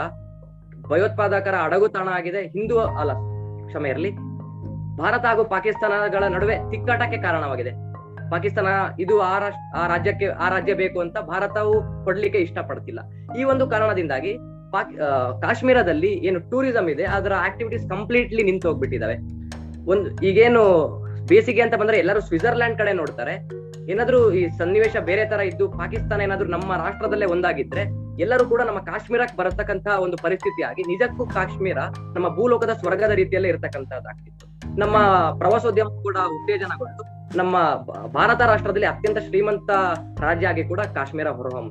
ಭಯೋತ್ಪಾದಕರ 0.91 1.57
ಅಡಗು 1.67 1.87
ತಾಣ 1.97 2.09
ಆಗಿದೆ. 2.19 2.43
ಹಿಂದೂ 2.55 2.77
ಅಲ್ಲ, 3.03 3.13
ಕ್ಷಮೆ 3.69 3.89
ಇರಲಿ. 3.95 4.11
ಭಾರತ 5.03 5.25
ಹಾಗೂ 5.31 5.43
ಪಾಕಿಸ್ತಾನಗಳ 5.55 6.25
ನಡುವೆ 6.35 6.57
ತಿಕ್ಕಾಟಕ್ಕೆ 6.73 7.19
ಕಾರಣವಾಗಿದೆ. 7.25 7.73
ಪಾಕಿಸ್ತಾನ 8.33 8.69
ಇದು 9.05 9.15
ಆ 9.31 9.35
ರಾಷ್ಟ್ರ, 9.43 9.65
ಆ 9.81 9.83
ರಾಜ್ಯಕ್ಕೆ, 9.93 10.27
ಆ 10.45 10.47
ರಾಜ್ಯ 10.55 10.75
ಬೇಕು 10.83 10.99
ಅಂತ 11.05 11.17
ಭಾರತವು 11.33 11.75
ಕೊಡ್ಲಿಕ್ಕೆ 12.07 12.39
ಇಷ್ಟಪಡ್ತಿಲ್ಲ. 12.47 13.01
ಈ 13.39 13.43
ಒಂದು 13.53 13.65
ಕಾರಣದಿಂದಾಗಿ 13.73 14.33
ಪಾಕ್ 14.75 14.93
ಕಾಶ್ಮೀರದಲ್ಲಿ 15.45 16.13
ಏನು 16.29 16.39
ಟೂರಿಸಂ 16.53 16.87
ಇದೆ, 16.95 17.05
ಅದರ 17.17 17.33
ಆಕ್ಟಿವಿಟೀಸ್ 17.49 17.85
ಕಂಪ್ಲೀಟ್ಲಿ 17.95 18.45
ನಿಂತು 18.51 18.67
ಹೋಗ್ಬಿಟ್ಟಿದಾವೆ 18.69 19.17
ಒಂದು, 19.93 20.09
ಈಗೇನು 20.29 20.65
ಬೇಸಿಗೆ 21.29 21.63
ಅಂತ 21.63 21.75
ಬಂದ್ರೆ 21.75 21.99
ಎಲ್ಲರೂ 21.99 22.21
ಸ್ವಿಟ್ಜರ್ಲ್ಯಾಂಡ್ 22.21 22.79
ಕಡೆ 22.79 22.93
ನೋಡ್ತಾರೆ. 22.93 23.67
ಏನಾದ್ರೂ 23.93 24.33
ಈ 24.33 24.49
ಸನ್ನಿವೇಶ 24.59 24.97
ಬೇರೆ 25.05 25.25
ತರ 25.29 25.41
ಇದ್ದು 25.41 25.69
ಪಾಕಿಸ್ತಾನ 25.69 26.21
ಏನಾದ್ರೂ 26.21 26.49
ನಮ್ಮ 26.49 26.77
ರಾಷ್ಟ್ರದಲ್ಲೇ 26.77 27.27
ಒಂದಾಗಿದ್ರೆ 27.27 27.83
ಎಲ್ಲರೂ 28.21 28.45
ಕೂಡ 28.45 28.61
ನಮ್ಮ 28.63 28.79
ಕಾಶ್ಮೀರಕ್ಕೆ 28.79 29.37
ಬರತಕ್ಕಂತಹ 29.37 29.99
ಒಂದು 29.99 30.17
ಪರಿಸ್ಥಿತಿ 30.17 30.63
ಆಗಿ 30.63 30.83
ನಿಜಕ್ಕೂ 30.83 31.27
ಕಾಶ್ಮೀರ 31.27 31.79
ನಮ್ಮ 32.15 32.29
ಭೂಲೋಕದ 32.29 32.71
ಸ್ವರ್ಗದ 32.71 33.11
ರೀತಿಯಲ್ಲೇ 33.11 33.49
ಇರತಕ್ಕಂತಹದ್ದಾಗ್ತಿತ್ತು 33.49 34.77
ನಮ್ಮ 34.79 34.97
ಪ್ರವಾಸೋದ್ಯಮ 35.39 35.89
ಕೂಡ 36.03 36.17
ಉತ್ತೇಜನಗೊಂಡು 36.17 37.05
ನಮ್ಮ 37.39 37.57
ಭಾರತ 38.07 38.41
ರಾಷ್ಟ್ರದಲ್ಲಿ 38.41 38.87
ಅತ್ಯಂತ 38.87 39.19
ಶ್ರೀಮಂತ 39.19 39.71
ರಾಜ್ಯ 40.21 40.47
ಆಗಿ 40.47 40.65
ಕೂಡ 40.65 40.81
ಕಾಶ್ಮೀರ 40.81 41.29
ಹೊರಹೊಮ್ಮ 41.29 41.71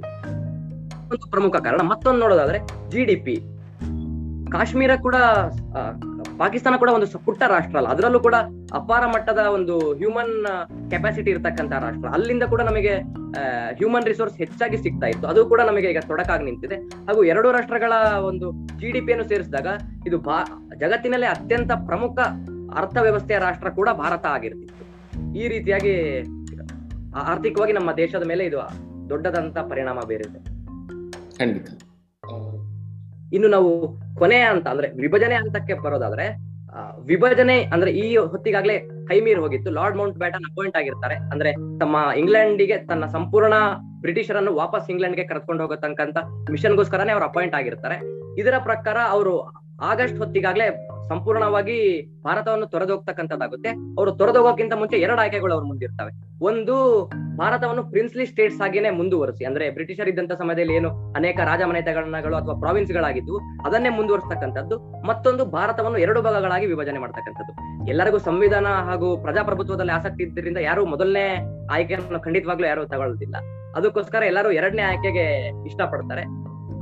ಒಂದು 1.12 1.31
ಪ್ರಮುಖ 1.31 1.55
ಕಾರಣ. 1.55 1.81
ಮತ್ತೊಂದು 1.81 2.19
ನೋಡೋದಾದ್ರೆ 2.19 2.59
ಜಿ 2.91 3.35
ಕಾಶ್ಮೀರ 4.51 4.95
ಕೂಡ 4.95 5.15
ಪಾಕಿಸ್ತಾನ 6.39 6.75
ಕೂಡ 6.82 6.89
ಒಂದು 6.98 7.20
ಪುಟ್ಟ 7.25 7.44
ರಾಷ್ಟ್ರ 7.48 7.77
ಅಲ್ಲ. 7.77 7.89
ಅದರಲ್ಲೂ 7.96 8.20
ಕೂಡ 8.20 8.36
ಅಪಾರ 8.80 9.04
ಮಟ್ಟದ 9.13 9.42
ಒಂದು 9.58 9.75
ಹ್ಯೂಮನ್ 10.00 10.34
ಕೆಪಾಸಿಟಿ 10.89 11.30
ಇರತಕ್ಕಂತ 11.32 11.74
ರಾಷ್ಟ್ರ. 11.86 12.08
ಅಲ್ಲಿಂದ 12.18 12.44
ಕೂಡ 12.54 12.62
ನಮಗೆ 12.62 12.94
ಹ್ಯೂಮನ್ 13.80 14.06
ರಿಸೋರ್ಸ್ 14.06 14.36
ಹೆಚ್ಚಾಗಿ 14.38 14.77
ಸಿಗ್ತಾ 14.77 15.08
ಇತ್ತು. 15.08 15.27
ಅದು 15.27 15.46
ಕೂಡ 15.51 15.62
ನಮಗೆ 15.62 15.88
ಈಗ 15.92 16.01
ತೊಡಕಾಗಿ 16.08 16.46
ನಿಂತಿದೆ. 16.50 16.77
ಹಾಗೂ 17.08 17.24
ಎರಡು 17.24 17.51
ರಾಷ್ಟ್ರಗಳ 17.51 17.94
ಒಂದು 18.30 18.50
ಜಿ 18.80 18.92
ಡಿ 18.92 19.01
ಪಿಯನ್ನು 19.01 19.27
ಸೇರಿಸಿದಾಗ 19.27 19.68
ಇದು 20.08 20.20
ಭಾ, 20.27 20.39
ಜಗತ್ತಿನಲ್ಲೇ 20.80 21.27
ಅತ್ಯಂತ 21.27 21.72
ಪ್ರಮುಖ 21.86 22.20
ಅರ್ಥವ್ಯವಸ್ಥೆಯ 22.82 23.39
ರಾಷ್ಟ್ರ 23.39 23.70
ಕೂಡ 23.70 23.89
ಭಾರತ 24.04 24.25
ಆಗಿರ್ತಿತ್ತು. 24.25 24.84
ಈ 25.39 25.48
ರೀತಿಯಾಗಿ 25.48 25.96
ಆರ್ಥಿಕವಾಗಿ 27.27 27.74
ನಮ್ಮ 27.74 27.92
ದೇಶದ 27.98 28.25
ಮೇಲೆ 28.27 28.46
ಇದು 28.46 28.62
ದೊಡ್ಡದಂತ 29.10 29.58
ಪರಿಣಾಮ 29.58 30.00
ಬೀರಿದೆ. 30.08 30.39
ಖಂಡಿತ. 31.38 31.68
ಇನ್ನು 33.34 33.48
ನಾವು 33.48 33.98
ಕೊನೆಯ 34.15 34.41
ಅಂತ 34.41 34.67
ಅಂದ್ರೆ 34.67 34.88
ವಿಭಜನೆ 35.01 35.36
ಹಂತಕ್ಕೆ 35.36 35.74
ಬರೋದಾದ್ರೆ 35.74 36.55
ವಿಭಜನೆ 37.08 37.63
ಅಂದ್ರೆ 37.63 37.91
ಈ 37.91 38.17
ಹೊತ್ತಿಗಾಗ್ಲೇ 38.17 38.77
ಹೈಮೀರ್ 38.77 39.24
ಮೀರಿ 39.24 39.39
ಹೋಗಿತ್ತು. 39.39 39.72
ಲಾರ್ಡ್ 39.72 39.98
ಮೌಂಟ್ 39.98 40.17
ಬ್ಯಾಟನ್ 40.17 40.51
ಅಪಾಯಿಂಟ್ 40.51 40.77
ಆಗಿರ್ತಾರೆ. 40.77 41.15
ಅಂದ್ರೆ 41.15 41.51
ತಮ್ಮ 41.79 42.13
ಇಂಗ್ಲೆಂಡಿಗೆ 42.17 42.77
ತನ್ನ 42.77 43.05
ಸಂಪೂರ್ಣ 43.05 43.53
ಬ್ರಿಟಿಷರನ್ನು 44.01 44.55
ವಾಪಸ್ 44.55 44.89
ಇಂಗ್ಲೆಂಡ್ಗೆ 44.89 45.24
ಕರೆದುಕೊಂಡು 45.24 45.63
ಹೋಗೋ 45.63 45.74
ಮಿಷನ್ 45.74 46.51
ಮಿಷನ್ಗೋಸ್ಕರನೇ 46.51 47.12
ಅವ್ರು 47.12 47.25
ಅಪಾಯಿಂಟ್ 47.25 47.55
ಆಗಿರ್ತಾರೆ. 47.55 48.00
ಇದರ 48.38 48.53
ಪ್ರಕಾರ 48.63 48.98
ಅವರು 49.10 49.53
ಆಗಸ್ಟ್ 49.82 50.17
ಹೊತ್ತಿಗಾಗ್ಲೇ 50.17 50.85
ಸಂಪೂರ್ಣವಾಗಿ 51.07 52.07
ಭಾರತವನ್ನು 52.25 52.65
ತೊರೆದೋಗ್ತಕ್ಕಂಥದ್ದಾಗುತ್ತೆ. 52.65 53.69
ಅವರು 53.69 54.12
ತೊರೆದೋಗೋಕ್ಕಿಂತ 54.12 54.74
ಮುಂಚೆ 54.74 54.97
ಎರಡು 54.97 55.21
ಆಯ್ಕೆಗಳು 55.21 55.53
ಅವ್ರು 55.53 55.67
ಮುಂದಿರ್ತವೆ. 55.67 56.12
ಒಂದು, 56.41 57.05
ಭಾರತವನ್ನು 57.38 57.83
ಪ್ರಿನ್ಸ್ಲಿ 57.83 58.25
ಸ್ಟೇಟ್ಸ್ 58.25 58.62
ಆಗಿನೇ 58.62 58.89
ಮುಂದುವರಿಸಿ. 58.89 59.45
ಅಂದ್ರೆ 59.45 59.69
ಬ್ರಿಟಿಷರ್ 59.69 60.09
ಇದ್ದಂತ 60.09 60.33
ಸಮಯದಲ್ಲಿ 60.33 60.74
ಏನು 60.74 61.13
ಅನೇಕ 61.13 61.39
ರಾಜಮನೆತನಗಳು 61.39 62.35
ಅಥವಾ 62.35 62.59
ಪ್ರಾವಿನ್ಸ್ಗಳಾಗಿದ್ವು 62.59 63.39
ಅದನ್ನೇ 63.65 63.89
ಮುಂದುವರಿಸ್ತಕ್ಕಂಥದ್ದು. 63.89 65.01
ಮತ್ತೊಂದು, 65.07 65.45
ಭಾರತವನ್ನು 65.45 65.97
ಎರಡು 65.97 66.21
ಭಾಗಗಳಾಗಿ 66.21 66.65
ವಿಭಜನೆ 66.65 67.00
ಮಾಡ್ತಕ್ಕಂಥದ್ದು. 67.00 67.88
ಎಲ್ಲರಿಗೂ 67.88 68.17
ಸಂವಿಧಾನ 68.17 68.67
ಹಾಗೂ 68.67 69.17
ಪ್ರಜಾಪ್ರಭುತ್ವದಲ್ಲಿ 69.17 69.91
ಆಸಕ್ತಿ 69.91 70.24
ಇದ್ದರಿಂದ 70.24 70.57
ಯಾರು 70.57 70.85
ಮೊದಲನೇ 70.85 71.38
ಆಯ್ಕೆಯನ್ನು 71.71 72.19
ಖಂಡಿತವಾಗ್ಲೂ 72.19 72.67
ಯಾರು 72.67 72.85
ತಗೊಳ್ಳೋದಿಲ್ಲ. 72.85 73.35
ಅದಕ್ಕೋಸ್ಕರ 73.75 74.24
ಎಲ್ಲರೂ 74.24 74.51
ಎರಡನೇ 74.51 74.81
ಆಯ್ಕೆಗೆ 74.81 75.47
ಇಷ್ಟಪಡ್ತಾರೆ. 75.65 76.21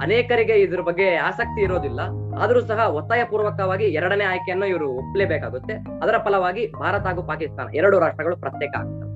ಅನೇಕರಿಗೆ 0.03 0.53
ಇದ್ರ 0.53 0.81
ಬಗ್ಗೆ 0.81 1.15
ಆಸಕ್ತಿ 1.15 1.61
ಇರೋದಿಲ್ಲ. 1.61 1.99
ಆದ್ರೂ 2.41 2.59
ಸಹ 2.61 2.79
ಒತ್ತಾಯ 2.99 3.23
ಪೂರ್ವಕವಾಗಿ 3.23 3.85
ಎರಡನೇ 3.99 4.23
ಆಯ್ಕೆಯನ್ನು 4.23 4.65
ಇವರು 4.65 4.87
ಒಪ್ಪಲೇಬೇಕಾಗುತ್ತೆ. 5.01 5.73
ಅದರ 5.73 6.15
ಫಲವಾಗಿ 6.17 6.63
ಭಾರತ 6.79 7.05
ಹಾಗೂ 7.07 7.23
ಪಾಕಿಸ್ತಾನ 7.31 7.67
ಎರಡು 7.75 7.99
ರಾಷ್ಟ್ರಗಳು 7.99 8.37
ಪ್ರತ್ಯೇಕ 8.37 8.73
ಆಗ್ತವೆ. 8.77 9.09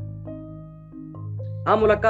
ಆ 1.71 1.75
ಮೂಲಕ 1.75 2.05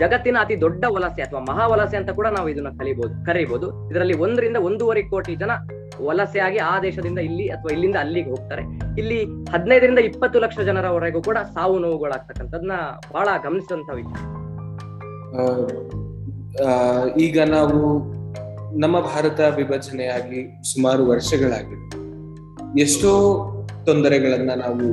ಜಗತ್ತಿನ 0.00 0.36
ಅತಿ 0.40 0.54
ದೊಡ್ಡ 0.60 0.84
ವಲಸೆ 0.88 1.22
ಅಥವಾ 1.22 1.40
ಮಹಾ 1.40 1.66
ವಲಸೆ 1.66 1.96
ಅಂತ 1.96 2.10
ಕೂಡ 2.10 2.26
ನಾವು 2.26 2.48
ಇದನ್ನ 2.48 2.68
ಕಲಿಬಹುದು 2.78 3.14
ಕರೀಬಹುದು 3.26 3.66
ಇದರಲ್ಲಿ 3.90 4.16
ಒಂದರಿಂದ 4.16 4.56
ಒಂದೂವರೆ 4.56 5.02
ಕೋಟಿ 5.02 5.34
ಜನ 5.42 5.50
ವಲಸೆಯಾಗಿ 6.06 6.58
ಆ 6.58 6.80
ದೇಶದಿಂದ 6.80 7.18
ಇಲ್ಲಿ 7.18 7.48
ಅಥವಾ 7.48 7.70
ಇಲ್ಲಿಂದ 7.72 7.96
ಅಲ್ಲಿಗೆ 7.96 8.30
ಹೋಗ್ತಾರೆ. 8.30 8.62
ಇಲ್ಲಿ 9.00 9.18
ಹದಿನೈದರಿಂದ 9.24 9.98
ಇಪ್ಪತ್ತು 9.98 10.38
ಲಕ್ಷ 10.40 10.58
ಜನರವರೆಗೂ 10.60 11.22
ಕೂಡ 11.22 11.38
ಸಾವು 11.54 11.78
ನೋವುಗಳಾಗ್ತಕ್ಕಂಥದನ್ನ 11.78 12.72
ಬಹಳ 13.14 13.28
ಗಮನಿಸಿದಂತ 13.44 13.90
ವಿಷಯ 13.94 14.16
ಈಗ 17.18 17.38
ನಾವು 17.56 17.78
ನಮ್ಮ 18.82 18.96
ಭಾರತ 19.00 19.40
ವಿಭಜನೆಯಾಗಿ 19.56 20.40
ಸುಮಾರು 20.72 21.02
ವರ್ಷಗಳಾಗಿದೆ. 21.06 21.86
ಎಷ್ಟೋ 22.80 23.10
ತೊಂದರೆಗಳನ್ನ 23.86 24.52
ನಾವು 24.62 24.86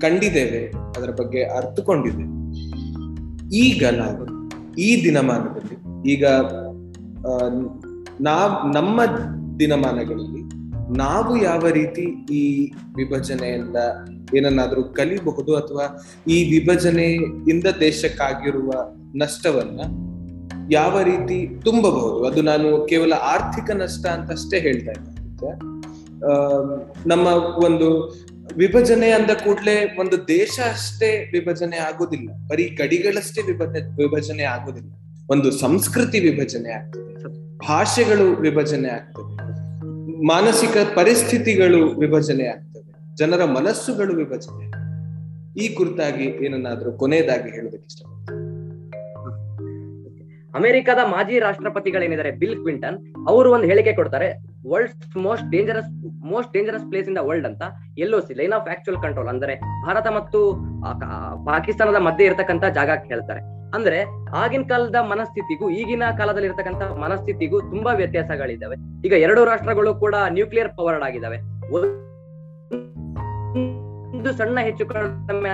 ಕಂಡಿದ್ದೇವೆ, 0.00 0.62
ಅದರ 0.96 1.10
ಬಗ್ಗೆ 1.10 1.42
ಅರ್ಥಕೊಂಡಿದ್ದೇವೆ 1.58 2.32
ಈಗ 3.58 3.82
ನಾವು, 3.96 4.24
ಈ 4.78 4.90
ದಿನಮಾನದಲ್ಲಿ, 5.04 5.76
ಈಗ 6.12 6.24
ನಾವ್, 8.20 8.52
ನಮ್ಮ 8.74 9.00
ದಿನಮಾನಗಳಲ್ಲಿ 9.58 10.42
ನಾವು 10.98 11.32
ಯಾವ 11.42 11.64
ರೀತಿ 11.68 12.06
ಈ 12.34 12.42
ವಿಭಜನೆಯಿಂದ 12.96 13.78
ಏನನ್ನಾದ್ರೂ 14.36 14.82
ಕಲಿಬಹುದು 14.98 15.52
ಅಥವಾ 15.56 15.84
ಈ 16.28 16.36
ವಿಭಜನೆಯಿಂದ 16.50 17.68
ದೇಶಕ್ಕಾಗಿರುವ 17.80 18.70
ನಷ್ಟವನ್ನ 19.16 19.80
ಯಾವ 20.70 21.00
ರೀತಿ 21.00 21.60
ತುಂಬಬಹುದು? 21.64 22.24
ಅದು 22.24 22.42
ನಾನು 22.42 22.86
ಕೇವಲ 22.86 23.12
ಆರ್ಥಿಕ 23.12 23.70
ನಷ್ಟ 23.70 24.06
ಅಂತಷ್ಟೇ 24.06 24.58
ಹೇಳ್ತಾ 24.60 24.92
ಇದ್ದೆ. 24.92 25.52
ನಮ್ಮ 27.08 27.26
ಒಂದು 27.64 27.88
ವಿಭಜನೆ 28.56 29.10
ಅಂದ 29.10 29.30
ಕೂಡಲೇ 29.44 29.96
ಒಂದು 30.00 30.28
ದೇಶ 30.28 30.60
ಅಷ್ಟೇ 30.70 31.30
ವಿಭಜನೆ 31.32 31.76
ಆಗೋದಿಲ್ಲ. 31.76 32.28
ಬರೀ 32.48 32.76
ಗಡಿಗಳಷ್ಟೇ 32.76 33.42
ವಿಭಜನೆ 33.42 33.80
ವಿಭಜನೆ 33.80 34.42
ಆಗೋದಿಲ್ಲ. 34.42 34.90
ಒಂದು 35.30 35.50
ಸಂಸ್ಕೃತಿ 35.50 36.18
ವಿಭಜನೆ 36.18 36.70
ಆಗ್ತದೆ. 36.72 37.14
ಭಾಷೆಗಳು 37.58 38.26
ವಿಭಜನೆ 38.40 38.88
ಆಗ್ತದೆ. 38.88 39.34
ಮಾನಸಿಕ 40.26 40.76
ಪರಿಸ್ಥಿತಿಗಳು 40.96 41.98
ವಿಭಜನೆ 41.98 42.44
ಆಗ್ತವೆ 42.46 43.16
ಜನರ 43.16 43.44
ಮನಸ್ಸುಗಳು 43.44 44.14
ವಿಭಜನೆ 44.16 44.66
ಈ 45.64 45.68
ಕುರಿತಾಗಿ 45.74 46.24
ಏನನ್ನಾದ್ರೂ 46.24 46.92
ಕೊನೆಯದಾಗಿ 46.92 47.50
ಹೇಳೋದಕ್ಕೆ 47.50 47.84
ಇಷ್ಟ 47.84 48.02
ಅಮೆರಿಕದ 50.58 51.00
ಮಾಜಿ 51.14 51.38
ರಾಷ್ಟ್ರಪತಿಗಳೇನಿದ್ದಾರೆ? 51.38 52.30
ಬಿಲ್ 52.42 52.56
ಕ್ವಿಂಟನ್ 52.56 52.98
ಅವರು 53.28 53.48
ಒಂದು 53.52 53.66
ಹೇಳಿಕೆ 53.66 53.92
ಕೊಡ್ತಾರೆ 53.92 54.28
world 54.70 55.16
most 55.16 55.50
dangerous 55.50 55.90
most 56.32 56.52
dangerous 56.52 56.86
place 56.90 57.08
in 57.08 57.16
the 57.16 57.22
world 57.28 57.46
ಅಂತ. 57.46 57.62
L O 57.98 58.20
C 58.20 58.34
line 58.34 58.52
of 58.52 58.68
actual 58.74 59.00
control 59.02 59.28
ಅಂದ್ರೆ 59.28 59.56
ಭಾರತ 59.86 60.06
ಮತ್ತು 60.18 60.40
ಪಾಕಿಸ್ತಾನದ 61.46 62.00
ಮಧ್ಯೆ 62.08 62.26
ಇರತಕ್ಕಂತ 62.26 62.64
ಜಾಗ 62.78 62.90
ಹೇಳ್ತಾರೆ. 63.06 63.40
ಅಂದ್ರೆ 63.76 63.98
ಆಗಿನ 64.36 64.62
ಕಾಲದ 64.68 64.98
ಮನಸ್ಥಿತಿಗೂ, 65.10 65.70
ಈಗಿನ 65.70 66.02
ಕಾಲದಲ್ಲಿ 66.18 66.48
ಇರತಕ್ಕಂತ 66.48 66.82
ಮನಸ್ಥಿತಿಗೂ 66.82 67.60
ತುಂಬಾ 67.60 67.92
ವ್ಯತ್ಯಾಸಗಳಿದ್ದಾವೆ. 67.92 68.76
ಈಗ 69.06 69.12
ಎರಡು 69.12 69.44
ರಾಷ್ಟ್ರಗಳು 69.44 69.94
ಕೂಡ 69.94 70.14
ನ್ಯೂಕ್ಲಿಯರ್ 70.28 70.70
ಪವರ್ಡ್ 70.76 71.04
ಆಗಿದ್ದಾವೆ. 71.04 71.38
ಒಂದು 74.14 74.32
ಸಣ್ಣ 74.38 74.58
ಹೆಚ್ಚು 74.60 74.86
ಕಡಿಮೆ 74.86 75.50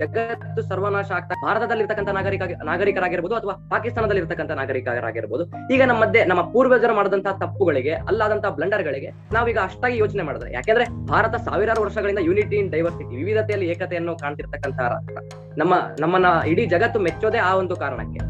ಜಗತ್ತು 0.00 0.62
ಸರ್ವನಾಶ 0.70 1.08
ಆಗ್ತಾ 1.18 1.34
ಭಾರತದಲ್ಲಿ 1.46 1.82
ಇರ್ತಕ್ಕಂಥ 1.84 2.10
ನಾಗರಿಕ 2.18 2.42
ನಾಗರಿಕರಾಗಿರ್ಬೋದು 2.70 3.36
ಅಥವಾ 3.40 3.54
ಪಾಕಿಸ್ತಾನದಲ್ಲಿ 3.72 4.22
ಇರ್ತಕ್ಕಂಥ 4.22 4.52
ನಾಗರಿಕರಾಗಿರ್ಬೋದು. 4.60 5.44
ಈಗ 5.74 5.82
ನಮ್ಮ 5.90 6.00
ಮಧ್ಯೆ 6.04 6.22
ನಮ್ಮ 6.30 6.42
ಪೂರ್ವಜರು 6.54 6.94
ಮಾಡಿದಂತಹ 6.98 7.34
ತಪ್ಪುಗಳಿಗೆ, 7.42 7.94
ಅಲ್ಲಾದಂತಹ 8.10 8.50
ಬ್ಲಂಡರ್ಗಳಿಗೆ 8.58 9.10
ನಾವೀಗ 9.36 9.58
ಅಷ್ಟಾಗಿ 9.68 9.98
ಯೋಚನೆ 10.02 10.24
ಮಾಡಿದ್ರೆ, 10.28 10.50
ಯಾಕೆಂದ್ರೆ 10.52 10.86
ಭಾರತ 11.12 11.34
ಸಾವಿರಾರು 11.48 11.82
ವರ್ಷಗಳಿಂದ 11.84 12.22
ಯೂನಿಟಿ 12.28 12.56
ಇನ್ 12.62 12.70
ಡೈವರ್ಸಿಟಿ 12.76 13.12
ವಿವಿಧತೆಯಲ್ಲಿ 13.22 13.68
ಏಕತೆಯನ್ನು 13.74 14.14
ಕಾಣ್ತಿರ್ತಕ್ಕಂತಹ 14.22 14.88
ರಾಷ್ಟ್ರ 14.94 15.18
ನಮ್ಮ 15.62 15.74
ನಮ್ಮನ್ನ 16.00 16.30
ಇಡೀ 16.52 16.66
ಜಗತ್ತು 16.74 17.00
ಮೆಚ್ಚೋದೇ 17.06 17.42
ಆ 17.50 17.52
ಒಂದು 17.62 17.76
ಕಾರಣಕ್ಕೆ. 17.76 18.22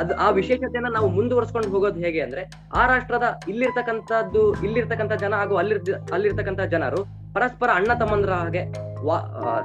ಅದು 0.00 0.14
ಆ 0.24 0.30
ವಿಶೇಷತೆಯನ್ನ 0.30 0.88
ನಾವು 0.94 1.08
ಮುಂದುವರ್ಸ್ಕೊಂಡು 1.08 1.68
ಹೋಗೋದು 1.74 2.00
ಹೇಗೆ 2.04 2.20
ಅಂದ್ರೆ, 2.20 2.42
ಆ 2.80 2.82
ರಾಷ್ಟ್ರದ 2.86 3.26
ಇಲ್ಲಿರ್ತಕ್ಕಂಥದ್ದು 3.48 4.42
ಇಲ್ಲಿರ್ತಕ್ಕಂಥ 4.66 5.14
ಜನ 5.24 5.34
ಹಾಗೂ 5.34 5.56
ಅಲ್ಲಿರ್ 5.56 5.80
ಅಲ್ಲಿರ್ತಕ್ಕಂಥ 6.16 6.60
ಜನರು 6.74 7.00
ಪರಸ್ಪರ 7.36 7.70
ಅಣ್ಣ 7.78 7.92
ತಮ್ಮಂದ್ರ 8.02 8.32
ಹಾಗೆ 8.42 8.62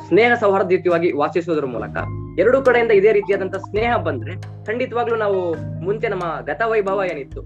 ಸ್ನೇಹ 0.08 0.32
ಸೌಹಾರ್ದಯುತವಾಗಿ 0.40 1.10
ವಾಸಿಸುವುದರ 1.12 1.66
ಮೂಲಕ 1.66 1.98
ಎರಡು 2.40 2.58
ಕಡೆಯಿಂದ 2.62 2.92
ಇದೇ 2.92 3.12
ರೀತಿಯಾದಂತ 3.12 3.56
ಸ್ನೇಹ 3.56 3.92
ಬಂದ್ರೆ 3.98 4.34
ಖಂಡಿತವಾಗ್ಲೂ 4.66 5.16
ನಾವು 5.16 5.40
ಮುಂಚೆ 5.84 6.08
ನಮ್ಮ 6.08 6.26
ಗತ 6.46 6.62
ವೈಭವ 6.66 7.02
ಏನಿತ್ತು, 7.12 7.42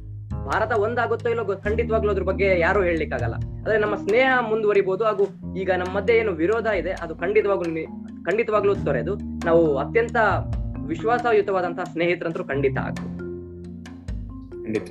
ಭಾರತ 0.46 0.72
ಒಂದಾಗುತ್ತೋ 0.78 1.30
ಇಲ್ಲೋ 1.30 1.46
ಖಂಡಿತವಾಗ್ಲೂ 1.46 2.12
ಅದ್ರ 2.12 2.24
ಬಗ್ಗೆ 2.24 2.48
ಯಾರು 2.60 2.80
ಹೇಳಲಿಕ್ಕಾಗಲ್ಲ. 2.84 3.34
ಆದ್ರೆ 3.34 3.78
ನಮ್ಮ 3.78 3.96
ಸ್ನೇಹ 3.96 4.32
ಮುಂದುವರಿಬಹುದು 4.50 5.04
ಹಾಗೂ 5.04 5.26
ಈಗ 5.58 5.72
ನಮ್ಮ 5.78 5.92
ಮಧ್ಯೆ 5.98 6.16
ಏನು 6.18 6.32
ವಿರೋಧ 6.32 6.68
ಇದೆ, 6.82 6.92
ಅದು 7.04 7.16
ಖಂಡಿತವಾಗ್ಲೂ 7.16 7.86
ಖಂಡಿತವಾಗ್ಲೂ 8.24 8.76
ತೊರೆದು 8.76 9.16
ನಾವು 9.46 9.64
ಅತ್ಯಂತ 9.78 10.18
ವಿಶ್ವಾಸಯುತವಾದಂತಹ 10.88 11.84
ಸ್ನೇಹಿತರಂತೂ 11.84 12.44
ಖಂಡಿತ 12.44 12.78
ಆಗ್ಬೋದು. 12.78 13.18
ಖಂಡಿತ. 14.64 14.90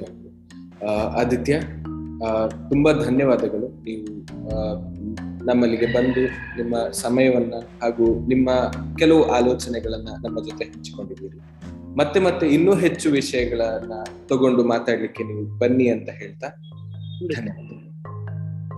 ಆದಿತ್ಯ 1.21 1.61
ತುಂಬಾ 2.71 2.91
ಧನ್ಯವಾದಗಳು. 2.93 3.69
ನೀವು 3.85 4.07
ನಮ್ಮಲ್ಲಿಗೆ 5.45 5.87
ಬಂದು 5.87 6.27
ನಿಮ್ಮ 6.57 6.77
ಸಮಯವನ್ನ 6.93 7.55
ಹಾಗೂ 7.83 8.27
ನಿಮ್ಮ 8.29 8.51
ಕೆಲವು 8.99 9.25
ಆಲೋಚನೆಗಳನ್ನ 9.25 10.09
ನಮ್ಮ 10.25 10.45
ಜೊತೆ 10.45 10.65
ಹಂಚಿಕೊಂಡಿದ್ದೀರಿ. 10.65 11.39
ಮತ್ತೆ 11.97 12.21
ಮತ್ತೆ 12.21 12.47
ಇನ್ನೂ 12.49 12.75
ಹೆಚ್ಚು 12.75 13.11
ವಿಷಯಗಳನ್ನ 13.11 13.93
ತಗೊಂಡು 14.29 14.65
ಮಾತಾಡ್ಲಿಕ್ಕೆ 14.65 15.25
ನೀವು 15.25 15.59
ಬನ್ನಿ 15.59 15.89
ಅಂತ 15.89 16.09
ಹೇಳ್ತಾ 16.11 16.49
ಧನ್ಯವಾದ 17.37 17.85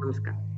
ನಮಸ್ಕಾರ. 0.04 0.55